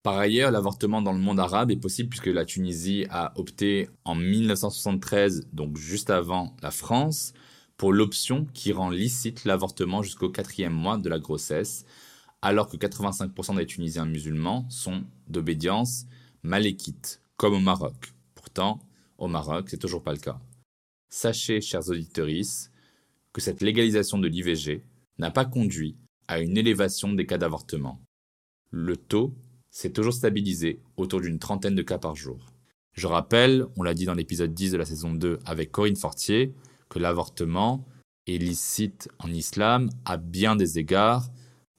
Par 0.02 0.18
ailleurs, 0.18 0.50
l'avortement 0.50 1.00
dans 1.00 1.14
le 1.14 1.20
monde 1.20 1.40
arabe 1.40 1.70
est 1.70 1.80
possible 1.80 2.10
puisque 2.10 2.26
la 2.26 2.44
Tunisie 2.44 3.06
a 3.08 3.32
opté 3.36 3.88
en 4.04 4.14
1973, 4.14 5.48
donc 5.54 5.78
juste 5.78 6.10
avant 6.10 6.54
la 6.60 6.70
France, 6.70 7.32
pour 7.78 7.92
l'option 7.92 8.44
qui 8.52 8.72
rend 8.72 8.90
licite 8.90 9.44
l'avortement 9.44 10.02
jusqu'au 10.02 10.28
quatrième 10.28 10.74
mois 10.74 10.98
de 10.98 11.08
la 11.08 11.20
grossesse, 11.20 11.86
alors 12.42 12.68
que 12.68 12.76
85% 12.76 13.56
des 13.56 13.66
Tunisiens 13.66 14.04
musulmans 14.04 14.68
sont 14.68 15.04
d'obédience 15.28 16.04
malékite, 16.42 17.22
comme 17.36 17.54
au 17.54 17.60
Maroc. 17.60 18.12
Pourtant, 18.34 18.80
au 19.16 19.28
Maroc, 19.28 19.68
c'est 19.70 19.78
toujours 19.78 20.02
pas 20.02 20.12
le 20.12 20.18
cas. 20.18 20.40
Sachez, 21.08 21.60
chers 21.60 21.88
auditeurs, 21.88 22.26
que 23.32 23.40
cette 23.40 23.62
légalisation 23.62 24.18
de 24.18 24.26
l'IVG 24.26 24.84
n'a 25.18 25.30
pas 25.30 25.44
conduit 25.44 25.96
à 26.26 26.40
une 26.40 26.58
élévation 26.58 27.12
des 27.12 27.26
cas 27.26 27.38
d'avortement. 27.38 28.02
Le 28.70 28.96
taux 28.96 29.34
s'est 29.70 29.92
toujours 29.92 30.14
stabilisé 30.14 30.82
autour 30.96 31.20
d'une 31.20 31.38
trentaine 31.38 31.76
de 31.76 31.82
cas 31.82 31.98
par 31.98 32.16
jour. 32.16 32.38
Je 32.92 33.06
rappelle, 33.06 33.66
on 33.76 33.84
l'a 33.84 33.94
dit 33.94 34.04
dans 34.04 34.14
l'épisode 34.14 34.52
10 34.52 34.72
de 34.72 34.76
la 34.76 34.84
saison 34.84 35.12
2 35.14 35.38
avec 35.44 35.70
Corinne 35.70 35.96
Fortier, 35.96 36.54
que 36.88 36.98
l'avortement 36.98 37.86
est 38.26 38.38
licite 38.38 39.08
en 39.18 39.28
islam 39.32 39.90
à 40.04 40.16
bien 40.16 40.56
des 40.56 40.78
égards, 40.78 41.28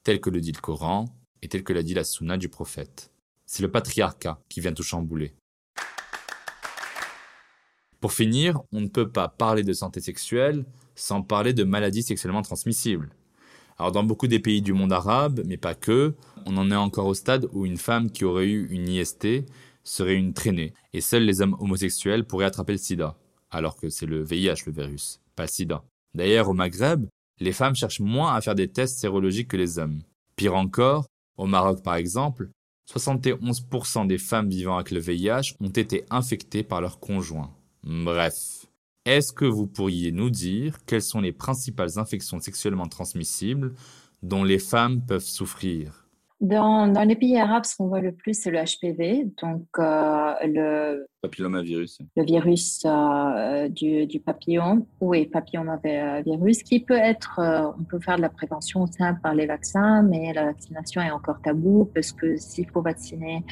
tel 0.04 0.20
que 0.20 0.30
le 0.30 0.40
dit 0.40 0.52
le 0.52 0.60
Coran 0.60 1.06
et 1.42 1.48
tel 1.48 1.62
que 1.62 1.72
l'a 1.72 1.82
dit 1.82 1.94
la 1.94 2.04
sunna 2.04 2.36
du 2.36 2.48
prophète. 2.48 3.10
C'est 3.46 3.62
le 3.62 3.70
patriarcat 3.70 4.40
qui 4.48 4.60
vient 4.60 4.72
tout 4.72 4.82
chambouler. 4.82 5.34
Pour 8.00 8.12
finir, 8.12 8.60
on 8.72 8.80
ne 8.80 8.88
peut 8.88 9.10
pas 9.10 9.28
parler 9.28 9.62
de 9.62 9.72
santé 9.72 10.00
sexuelle 10.00 10.64
sans 10.94 11.22
parler 11.22 11.52
de 11.52 11.64
maladies 11.64 12.02
sexuellement 12.02 12.42
transmissibles. 12.42 13.10
Alors 13.78 13.92
dans 13.92 14.04
beaucoup 14.04 14.26
des 14.26 14.40
pays 14.40 14.62
du 14.62 14.72
monde 14.72 14.92
arabe, 14.92 15.42
mais 15.46 15.56
pas 15.56 15.74
que, 15.74 16.14
on 16.46 16.56
en 16.56 16.70
est 16.70 16.76
encore 16.76 17.06
au 17.06 17.14
stade 17.14 17.48
où 17.52 17.66
une 17.66 17.78
femme 17.78 18.10
qui 18.10 18.24
aurait 18.24 18.48
eu 18.48 18.68
une 18.70 18.88
IST 18.88 19.46
serait 19.84 20.14
une 20.14 20.34
traînée, 20.34 20.74
et 20.92 21.00
seuls 21.00 21.24
les 21.24 21.40
hommes 21.40 21.56
homosexuels 21.60 22.26
pourraient 22.26 22.44
attraper 22.44 22.72
le 22.72 22.78
sida, 22.78 23.16
alors 23.50 23.76
que 23.76 23.88
c'est 23.88 24.06
le 24.06 24.22
VIH 24.22 24.64
le 24.66 24.72
virus, 24.72 25.20
pas 25.36 25.44
le 25.44 25.48
sida. 25.48 25.82
D'ailleurs, 26.14 26.48
au 26.48 26.54
Maghreb, 26.54 27.06
les 27.38 27.52
femmes 27.52 27.74
cherchent 27.74 28.00
moins 28.00 28.34
à 28.34 28.40
faire 28.40 28.54
des 28.54 28.68
tests 28.68 28.98
sérologiques 28.98 29.48
que 29.48 29.56
les 29.56 29.78
hommes. 29.78 30.02
Pire 30.36 30.54
encore, 30.54 31.06
au 31.36 31.46
Maroc 31.46 31.82
par 31.82 31.94
exemple, 31.94 32.50
71% 32.92 34.06
des 34.06 34.18
femmes 34.18 34.48
vivant 34.48 34.76
avec 34.76 34.90
le 34.90 35.00
VIH 35.00 35.54
ont 35.60 35.68
été 35.68 36.04
infectées 36.10 36.64
par 36.64 36.80
leur 36.80 36.98
conjoint. 36.98 37.50
Bref. 37.84 38.66
Est-ce 39.06 39.32
que 39.32 39.46
vous 39.46 39.66
pourriez 39.66 40.12
nous 40.12 40.28
dire 40.28 40.76
quelles 40.84 41.02
sont 41.02 41.20
les 41.20 41.32
principales 41.32 41.98
infections 41.98 42.40
sexuellement 42.40 42.88
transmissibles 42.88 43.74
dont 44.22 44.44
les 44.44 44.58
femmes 44.58 45.04
peuvent 45.06 45.24
souffrir? 45.24 46.09
Dans, 46.40 46.88
dans, 46.88 47.02
les 47.02 47.16
pays 47.16 47.38
arabes, 47.38 47.66
ce 47.66 47.76
qu'on 47.76 47.88
voit 47.88 48.00
le 48.00 48.12
plus, 48.12 48.32
c'est 48.32 48.50
le 48.50 48.58
HPV, 48.58 49.28
donc 49.42 49.66
euh, 49.78 50.32
le 50.44 51.06
papillomavirus, 51.20 51.98
le 52.16 52.24
virus 52.24 52.82
euh, 52.86 53.68
du, 53.68 54.06
du, 54.06 54.20
papillon, 54.20 54.86
oui, 55.02 55.26
papillomavirus, 55.26 56.62
qui 56.62 56.80
peut 56.80 56.96
être, 56.96 57.38
euh, 57.40 57.70
on 57.78 57.84
peut 57.84 58.00
faire 58.00 58.16
de 58.16 58.22
la 58.22 58.30
prévention 58.30 58.86
simple 58.86 59.20
par 59.20 59.34
les 59.34 59.46
vaccins, 59.46 60.02
mais 60.02 60.32
la 60.32 60.46
vaccination 60.46 61.02
est 61.02 61.10
encore 61.10 61.42
tabou 61.42 61.90
parce 61.94 62.12
que 62.12 62.38
s'il 62.38 62.68
faut 62.70 62.80
vacciner 62.80 63.44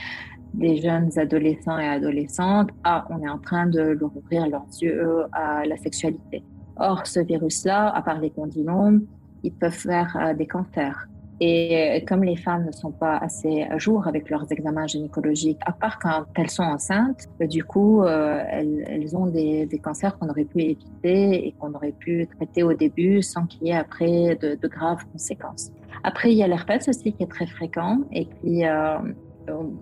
des 0.54 0.80
jeunes 0.80 1.10
adolescents 1.18 1.78
et 1.78 1.86
adolescentes, 1.86 2.70
ah, 2.84 3.06
on 3.10 3.22
est 3.22 3.28
en 3.28 3.38
train 3.38 3.66
de 3.66 3.80
leur 3.80 4.16
ouvrir 4.16 4.48
leurs 4.48 4.66
yeux 4.80 5.24
à 5.32 5.66
la 5.66 5.76
sexualité. 5.76 6.42
Or, 6.76 7.06
ce 7.06 7.20
virus-là, 7.20 7.90
à 7.94 8.00
part 8.00 8.18
les 8.18 8.30
condylomes, 8.30 9.04
ils 9.42 9.52
peuvent 9.52 9.72
faire 9.72 10.34
des 10.36 10.46
cancers. 10.46 11.06
Et 11.40 12.04
comme 12.08 12.24
les 12.24 12.36
femmes 12.36 12.66
ne 12.66 12.72
sont 12.72 12.90
pas 12.90 13.16
assez 13.16 13.62
à 13.62 13.78
jour 13.78 14.08
avec 14.08 14.28
leurs 14.28 14.50
examens 14.50 14.86
gynécologiques, 14.88 15.60
à 15.64 15.72
part 15.72 16.00
quand 16.00 16.24
elles 16.34 16.50
sont 16.50 16.64
enceintes, 16.64 17.28
euh, 17.40 17.46
du 17.46 17.62
coup, 17.62 18.02
euh, 18.02 18.42
elles, 18.50 19.16
ont 19.16 19.26
des, 19.26 19.68
cancers 19.82 20.18
qu'on 20.18 20.28
aurait 20.28 20.44
pu 20.44 20.60
éviter 20.62 21.46
et 21.46 21.52
qu'on 21.52 21.72
aurait 21.74 21.92
pu 21.92 22.26
traiter 22.36 22.64
au 22.64 22.72
début 22.74 23.22
sans 23.22 23.46
qu'il 23.46 23.68
y 23.68 23.70
ait 23.70 23.76
après 23.76 24.36
de, 24.36 24.68
graves 24.68 25.04
conséquences. 25.12 25.70
Après, 26.02 26.32
il 26.32 26.38
y 26.38 26.42
a 26.42 26.48
l'herpès 26.48 26.88
aussi 26.88 27.12
qui 27.12 27.22
est 27.22 27.30
très 27.30 27.46
fréquent 27.46 28.00
et 28.12 28.26
qui, 28.26 28.66
euh, 28.66 28.98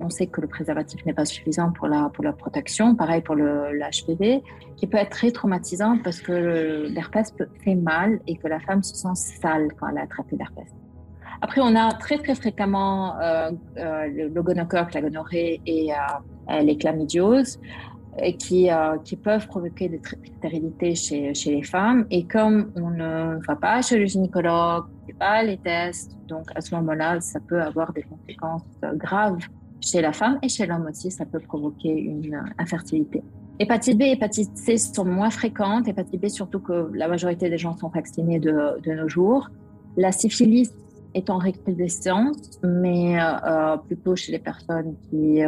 on 0.00 0.10
sait 0.10 0.26
que 0.26 0.40
le 0.42 0.46
préservatif 0.46 1.04
n'est 1.06 1.14
pas 1.14 1.24
suffisant 1.24 1.72
pour 1.72 1.88
la, 1.88 2.10
pour 2.12 2.22
la 2.22 2.32
protection. 2.32 2.94
Pareil 2.94 3.22
pour 3.22 3.34
le, 3.34 3.80
HPV, 3.80 4.42
qui 4.76 4.86
peut 4.86 4.98
être 4.98 5.10
très 5.10 5.30
traumatisant 5.30 5.98
parce 6.04 6.20
que 6.20 6.86
l'herpès 6.88 7.34
fait 7.64 7.74
mal 7.74 8.20
et 8.26 8.36
que 8.36 8.46
la 8.46 8.60
femme 8.60 8.82
se 8.82 8.94
sent 8.94 9.14
sale 9.40 9.68
quand 9.78 9.88
elle 9.88 9.98
a 9.98 10.02
attrapé 10.02 10.36
l'herpès. 10.36 10.66
Après, 11.40 11.60
on 11.62 11.74
a 11.76 11.92
très 11.92 12.18
très 12.18 12.34
fréquemment 12.34 13.18
euh, 13.20 13.50
euh, 13.78 14.28
le 14.30 14.42
gonocoque, 14.42 14.94
la 14.94 15.02
gonorrhée 15.02 15.60
et 15.66 15.92
euh, 15.92 16.60
les 16.62 16.76
chlamydioses 16.76 17.58
qui, 18.38 18.70
qui 19.04 19.16
peuvent 19.16 19.46
provoquer 19.46 19.90
des 19.90 20.00
stérilités 20.38 20.94
chez, 20.94 21.34
chez 21.34 21.54
les 21.54 21.62
femmes. 21.62 22.06
Et 22.10 22.24
comme 22.24 22.72
on 22.74 22.88
ne 22.88 23.44
va 23.46 23.56
pas 23.56 23.82
chez 23.82 23.98
le 23.98 24.06
gynécologue, 24.06 24.84
on 24.86 25.02
ne 25.02 25.06
fait 25.06 25.18
pas 25.18 25.42
les 25.42 25.58
tests, 25.58 26.16
donc 26.26 26.46
à 26.54 26.62
ce 26.62 26.74
moment-là, 26.76 27.20
ça 27.20 27.40
peut 27.40 27.60
avoir 27.60 27.92
des 27.92 28.04
conséquences 28.04 28.62
graves 28.94 29.40
chez 29.82 30.00
la 30.00 30.14
femme 30.14 30.38
et 30.42 30.48
chez 30.48 30.64
l'homme 30.64 30.86
aussi, 30.88 31.10
ça 31.10 31.26
peut 31.26 31.40
provoquer 31.40 31.90
une 31.90 32.40
infertilité. 32.56 33.22
Hépatite 33.58 33.98
B 33.98 34.02
et 34.02 34.12
hépatite 34.12 34.56
C 34.56 34.78
sont 34.78 35.04
moins 35.04 35.30
fréquentes. 35.30 35.86
Hépatite 35.86 36.20
B, 36.20 36.28
surtout 36.28 36.60
que 36.60 36.90
la 36.94 37.08
majorité 37.08 37.50
des 37.50 37.58
gens 37.58 37.76
sont 37.76 37.88
vaccinés 37.88 38.38
de, 38.38 38.80
de 38.82 38.92
nos 38.92 39.08
jours. 39.08 39.50
La 39.98 40.10
syphilis 40.12 40.70
est 41.14 41.30
en 41.30 41.38
recrudescence, 41.38 42.60
mais 42.62 43.20
euh, 43.20 43.22
euh, 43.44 43.76
plutôt 43.76 44.16
chez 44.16 44.32
les 44.32 44.38
personnes 44.38 44.96
qui 45.08 45.40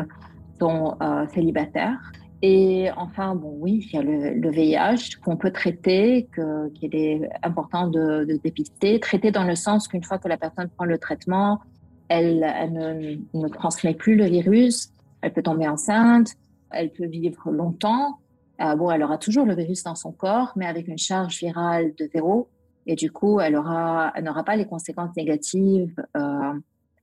sont 0.58 0.96
euh, 1.00 1.26
célibataires. 1.28 2.12
Et 2.40 2.88
enfin, 2.96 3.34
bon, 3.34 3.56
oui, 3.58 3.88
il 3.92 3.96
y 3.96 3.98
a 3.98 4.02
le, 4.02 4.50
VIH 4.50 5.18
qu'on 5.24 5.36
peut 5.36 5.50
traiter, 5.50 6.28
qu'il 6.74 6.94
est 6.94 7.28
important 7.42 7.88
de, 7.88 8.38
dépister. 8.42 9.00
Traiter 9.00 9.32
dans 9.32 9.42
le 9.44 9.56
sens 9.56 9.88
qu'une 9.88 10.04
fois 10.04 10.18
que 10.18 10.28
la 10.28 10.36
personne 10.36 10.68
prend 10.68 10.84
le 10.84 10.98
traitement, 10.98 11.60
elle, 12.08 12.40
ne, 12.72 13.16
ne, 13.34 13.48
transmet 13.48 13.94
plus 13.94 14.14
le 14.14 14.26
virus, 14.26 14.92
elle 15.20 15.32
peut 15.32 15.42
tomber 15.42 15.66
enceinte, 15.66 16.34
elle 16.70 16.92
peut 16.92 17.06
vivre 17.06 17.50
longtemps. 17.50 18.20
bon, 18.60 18.88
elle 18.92 19.02
aura 19.02 19.18
toujours 19.18 19.44
le 19.44 19.56
virus 19.56 19.82
dans 19.82 19.96
son 19.96 20.12
corps, 20.12 20.52
mais 20.54 20.66
avec 20.66 20.86
une 20.86 20.98
charge 20.98 21.38
virale 21.40 21.92
de 21.98 22.08
zéro. 22.14 22.48
Et 22.88 22.96
du 22.96 23.12
coup, 23.12 23.38
elle 23.38 23.54
aura, 23.54 24.12
n'aura 24.20 24.42
pas 24.42 24.56
les 24.56 24.66
conséquences 24.66 25.14
négatives 25.14 25.94
euh, 26.16 26.54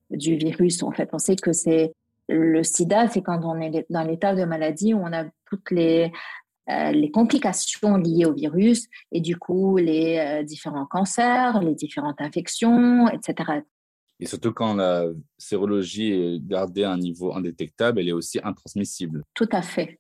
du 0.10 0.36
virus. 0.36 0.82
En 0.82 0.92
fait, 0.92 1.10
on 1.14 1.20
sait 1.20 1.36
que 1.36 1.54
c'est 1.54 1.94
le 2.28 2.64
SIDA, 2.64 3.08
c'est 3.08 3.22
quand 3.22 3.40
on 3.44 3.62
est 3.62 3.86
dans 3.92 4.02
l'état 4.02 4.34
de 4.34 4.44
maladie 4.46 4.96
où 4.96 4.98
on 4.98 5.14
a 5.14 5.26
toutes 5.46 5.70
les 5.70 6.12
euh, 6.68 6.92
les 6.92 7.12
complications 7.12 7.98
liées 7.98 8.26
au 8.26 8.34
virus 8.34 8.88
et 9.12 9.22
du 9.22 9.38
coup 9.38 9.78
les 9.78 10.18
euh, 10.18 10.44
différents 10.44 10.88
cancers, 10.88 11.62
les 11.62 11.76
différentes 11.76 12.20
infections, 12.20 13.08
etc. 13.10 13.60
Et 14.20 14.26
surtout 14.26 14.52
quand 14.52 14.74
la 14.74 15.06
sérologie 15.38 16.12
est 16.12 16.40
gardée 16.44 16.84
à 16.84 16.94
un 16.94 16.98
niveau 16.98 17.36
indétectable, 17.36 18.00
elle 18.00 18.08
est 18.08 18.14
aussi 18.14 18.40
intransmissible. 18.44 19.24
Tout 19.36 19.50
à 19.52 19.62
fait. 19.62 20.00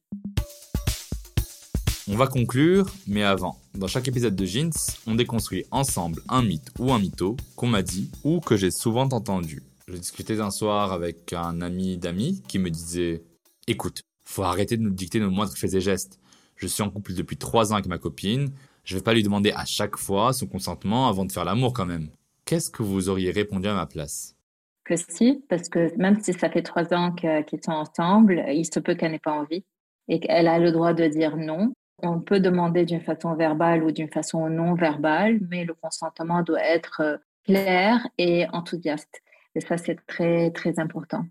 On 2.08 2.15
va 2.15 2.28
conclure, 2.28 2.86
mais 3.08 3.24
avant, 3.24 3.60
dans 3.74 3.88
chaque 3.88 4.08
épisode 4.08 4.36
de 4.36 4.46
Jeans, 4.46 4.70
on 5.08 5.15
déconstruit 5.15 5.65
ensemble 5.72 6.22
un 6.30 6.44
mythe 6.44 6.70
ou 6.78 6.94
un 6.94 7.00
mytho 7.00 7.36
qu'on 7.56 7.65
m'a 7.65 7.82
dit 7.82 8.12
ou 8.24 8.41
que 8.41 8.56
j'ai 8.56 8.70
souvent 8.70 9.10
entendu. 9.10 9.63
Je 9.88 9.98
discutais 9.98 10.39
un 10.39 10.52
soir 10.52 10.94
avec 10.94 11.34
un 11.34 11.62
ami 11.62 11.98
d'amis 11.98 12.44
qui 12.48 12.60
me 12.60 12.70
disait 12.70 13.24
Écoute, 13.65 14.02
faut 14.24 14.44
arrêter 14.44 14.78
de 14.78 14.84
nous 14.84 14.91
dicter 14.91 15.20
nos 15.20 15.32
moindres 15.32 15.58
faits 15.58 15.74
et 15.74 15.82
gestes. 15.82 16.20
Je 16.58 16.68
suis 16.68 16.84
en 16.84 16.91
couple 16.91 17.15
depuis 17.15 17.38
trois 17.38 17.72
ans 17.72 17.76
avec 17.76 17.88
ma 17.88 17.98
copine, 17.98 18.52
je 18.84 18.96
vais 18.96 19.02
pas 19.04 19.15
lui 19.15 19.24
demander 19.24 19.52
à 19.54 19.65
chaque 19.65 19.98
fois 19.98 20.32
son 20.32 20.46
consentement 20.46 21.10
avant 21.10 21.26
de 21.26 21.32
faire 21.32 21.44
l'amour 21.44 21.74
quand 21.74 21.88
même. 21.88 22.10
Qu'est-ce 22.46 22.70
que 22.70 22.84
vous 22.84 23.10
auriez 23.10 23.32
répondu 23.32 23.68
à 23.68 23.74
ma 23.74 23.88
place? 23.88 24.36
Que 24.84 24.94
si, 24.96 25.44
parce 25.50 25.70
que 25.70 25.98
même 25.98 26.22
si 26.22 26.34
ça 26.34 26.52
fait 26.52 26.62
trois 26.62 26.94
ans 26.94 27.12
qu'ils 27.13 27.63
sont 27.63 27.72
ensemble, 27.72 28.46
il 28.50 28.65
se 28.65 28.80
peut 28.80 28.94
qu'elle 28.94 29.13
n'ait 29.13 29.20
pas 29.20 29.34
envie 29.34 29.63
et 30.08 30.20
qu'elle 30.20 30.48
a 30.48 30.60
le 30.60 30.72
droit 30.72 30.94
de 30.94 31.08
dire 31.08 31.36
non 31.36 31.74
on 32.03 32.19
peut 32.19 32.39
demander 32.39 32.86
d'une 32.86 33.01
façon 33.01 33.36
verbale 33.36 33.84
ou 33.84 33.91
d'une 33.91 34.10
façon 34.10 34.49
non 34.49 34.73
verbale, 34.73 35.39
mais 35.49 35.65
le 35.65 35.73
consentement 35.73 36.41
doit 36.43 36.63
être 36.63 37.01
euh, 37.01 37.17
clair 37.45 38.05
et 38.17 38.47
enthousiaste. 38.51 39.21
Et 39.55 39.62
ça, 39.62 39.77
c'est 39.77 39.97
très, 40.05 40.51
très 40.51 40.79
important. 40.79 41.25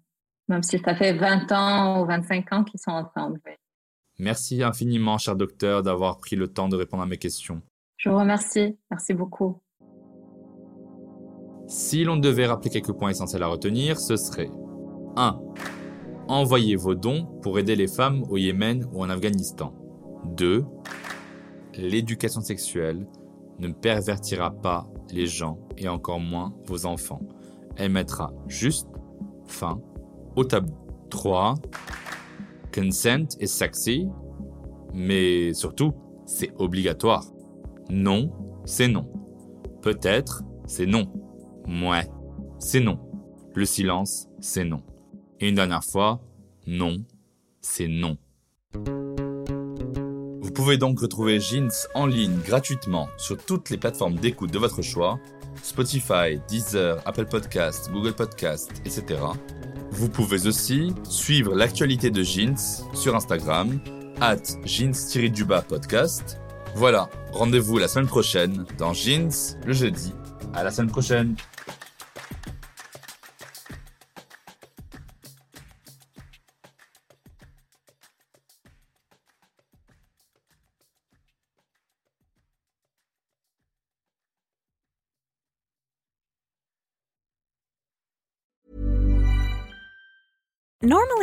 Même 0.48 0.62
si 0.62 0.78
ça 0.78 0.94
fait 0.94 1.12
20 1.12 1.52
ans 1.52 2.02
ou 2.02 2.06
25 2.06 2.52
ans 2.52 2.64
qu'ils 2.64 2.80
sont 2.80 2.90
ensemble. 2.90 3.40
Merci 4.18 4.62
infiniment, 4.62 5.18
cher 5.18 5.36
docteur, 5.36 5.82
d'avoir 5.82 6.18
pris 6.18 6.36
le 6.36 6.48
temps 6.48 6.68
de 6.68 6.76
répondre 6.76 7.02
à 7.02 7.06
mes 7.06 7.18
questions. 7.18 7.60
Je 7.96 8.08
vous 8.08 8.18
remercie. 8.18 8.78
Merci 8.90 9.14
beaucoup. 9.14 9.60
Si 11.66 12.04
l'on 12.04 12.16
devait 12.16 12.46
rappeler 12.46 12.70
quelques 12.70 12.92
points 12.92 13.10
essentiels 13.10 13.42
à 13.42 13.46
retenir, 13.46 13.98
ce 13.98 14.16
serait 14.16 14.50
1. 15.16 15.40
Envoyez 16.28 16.76
vos 16.76 16.94
dons 16.94 17.26
pour 17.42 17.58
aider 17.58 17.74
les 17.74 17.88
femmes 17.88 18.22
au 18.30 18.36
Yémen 18.36 18.86
ou 18.92 19.02
en 19.02 19.10
Afghanistan. 19.10 19.74
2. 20.26 20.64
L'éducation 21.76 22.40
sexuelle 22.40 23.06
ne 23.58 23.68
pervertira 23.68 24.50
pas 24.50 24.86
les 25.12 25.26
gens 25.26 25.58
et 25.76 25.88
encore 25.88 26.20
moins 26.20 26.54
vos 26.66 26.86
enfants. 26.86 27.20
Elle 27.76 27.92
mettra 27.92 28.32
juste 28.46 28.88
fin 29.46 29.80
au 30.36 30.44
tabou. 30.44 30.74
3. 31.10 31.54
Consent 32.72 33.36
est 33.38 33.46
sexy, 33.46 34.08
mais 34.92 35.52
surtout, 35.54 35.92
c'est 36.26 36.52
obligatoire. 36.58 37.24
Non, 37.88 38.32
c'est 38.64 38.88
non. 38.88 39.08
Peut-être, 39.82 40.42
c'est 40.66 40.86
non. 40.86 41.12
Mouais, 41.66 42.08
c'est 42.58 42.80
non. 42.80 42.98
Le 43.54 43.64
silence, 43.64 44.28
c'est 44.40 44.64
non. 44.64 44.82
Et 45.38 45.48
une 45.48 45.54
dernière 45.54 45.84
fois, 45.84 46.20
non, 46.66 47.04
c'est 47.60 47.88
non. 47.88 48.16
Vous 50.54 50.62
pouvez 50.62 50.78
donc 50.78 51.00
retrouver 51.00 51.40
Jeans 51.40 51.72
en 51.94 52.06
ligne 52.06 52.38
gratuitement 52.38 53.08
sur 53.16 53.36
toutes 53.36 53.70
les 53.70 53.76
plateformes 53.76 54.14
d'écoute 54.14 54.52
de 54.52 54.58
votre 54.60 54.82
choix, 54.82 55.18
Spotify, 55.64 56.38
Deezer, 56.46 57.02
Apple 57.04 57.24
Podcasts, 57.24 57.90
Google 57.90 58.12
Podcasts, 58.12 58.70
etc. 58.84 59.20
Vous 59.90 60.08
pouvez 60.08 60.46
aussi 60.46 60.94
suivre 61.02 61.56
l'actualité 61.56 62.10
de 62.10 62.22
Jeans 62.22 62.84
sur 62.94 63.16
Instagram, 63.16 63.80
at 64.20 64.36
podcast. 65.68 66.38
Voilà, 66.76 67.10
rendez-vous 67.32 67.78
la 67.78 67.88
semaine 67.88 68.06
prochaine 68.06 68.64
dans 68.78 68.92
Jeans 68.92 69.58
le 69.66 69.72
jeudi. 69.72 70.12
À 70.54 70.62
la 70.62 70.70
semaine 70.70 70.92
prochaine! 70.92 71.34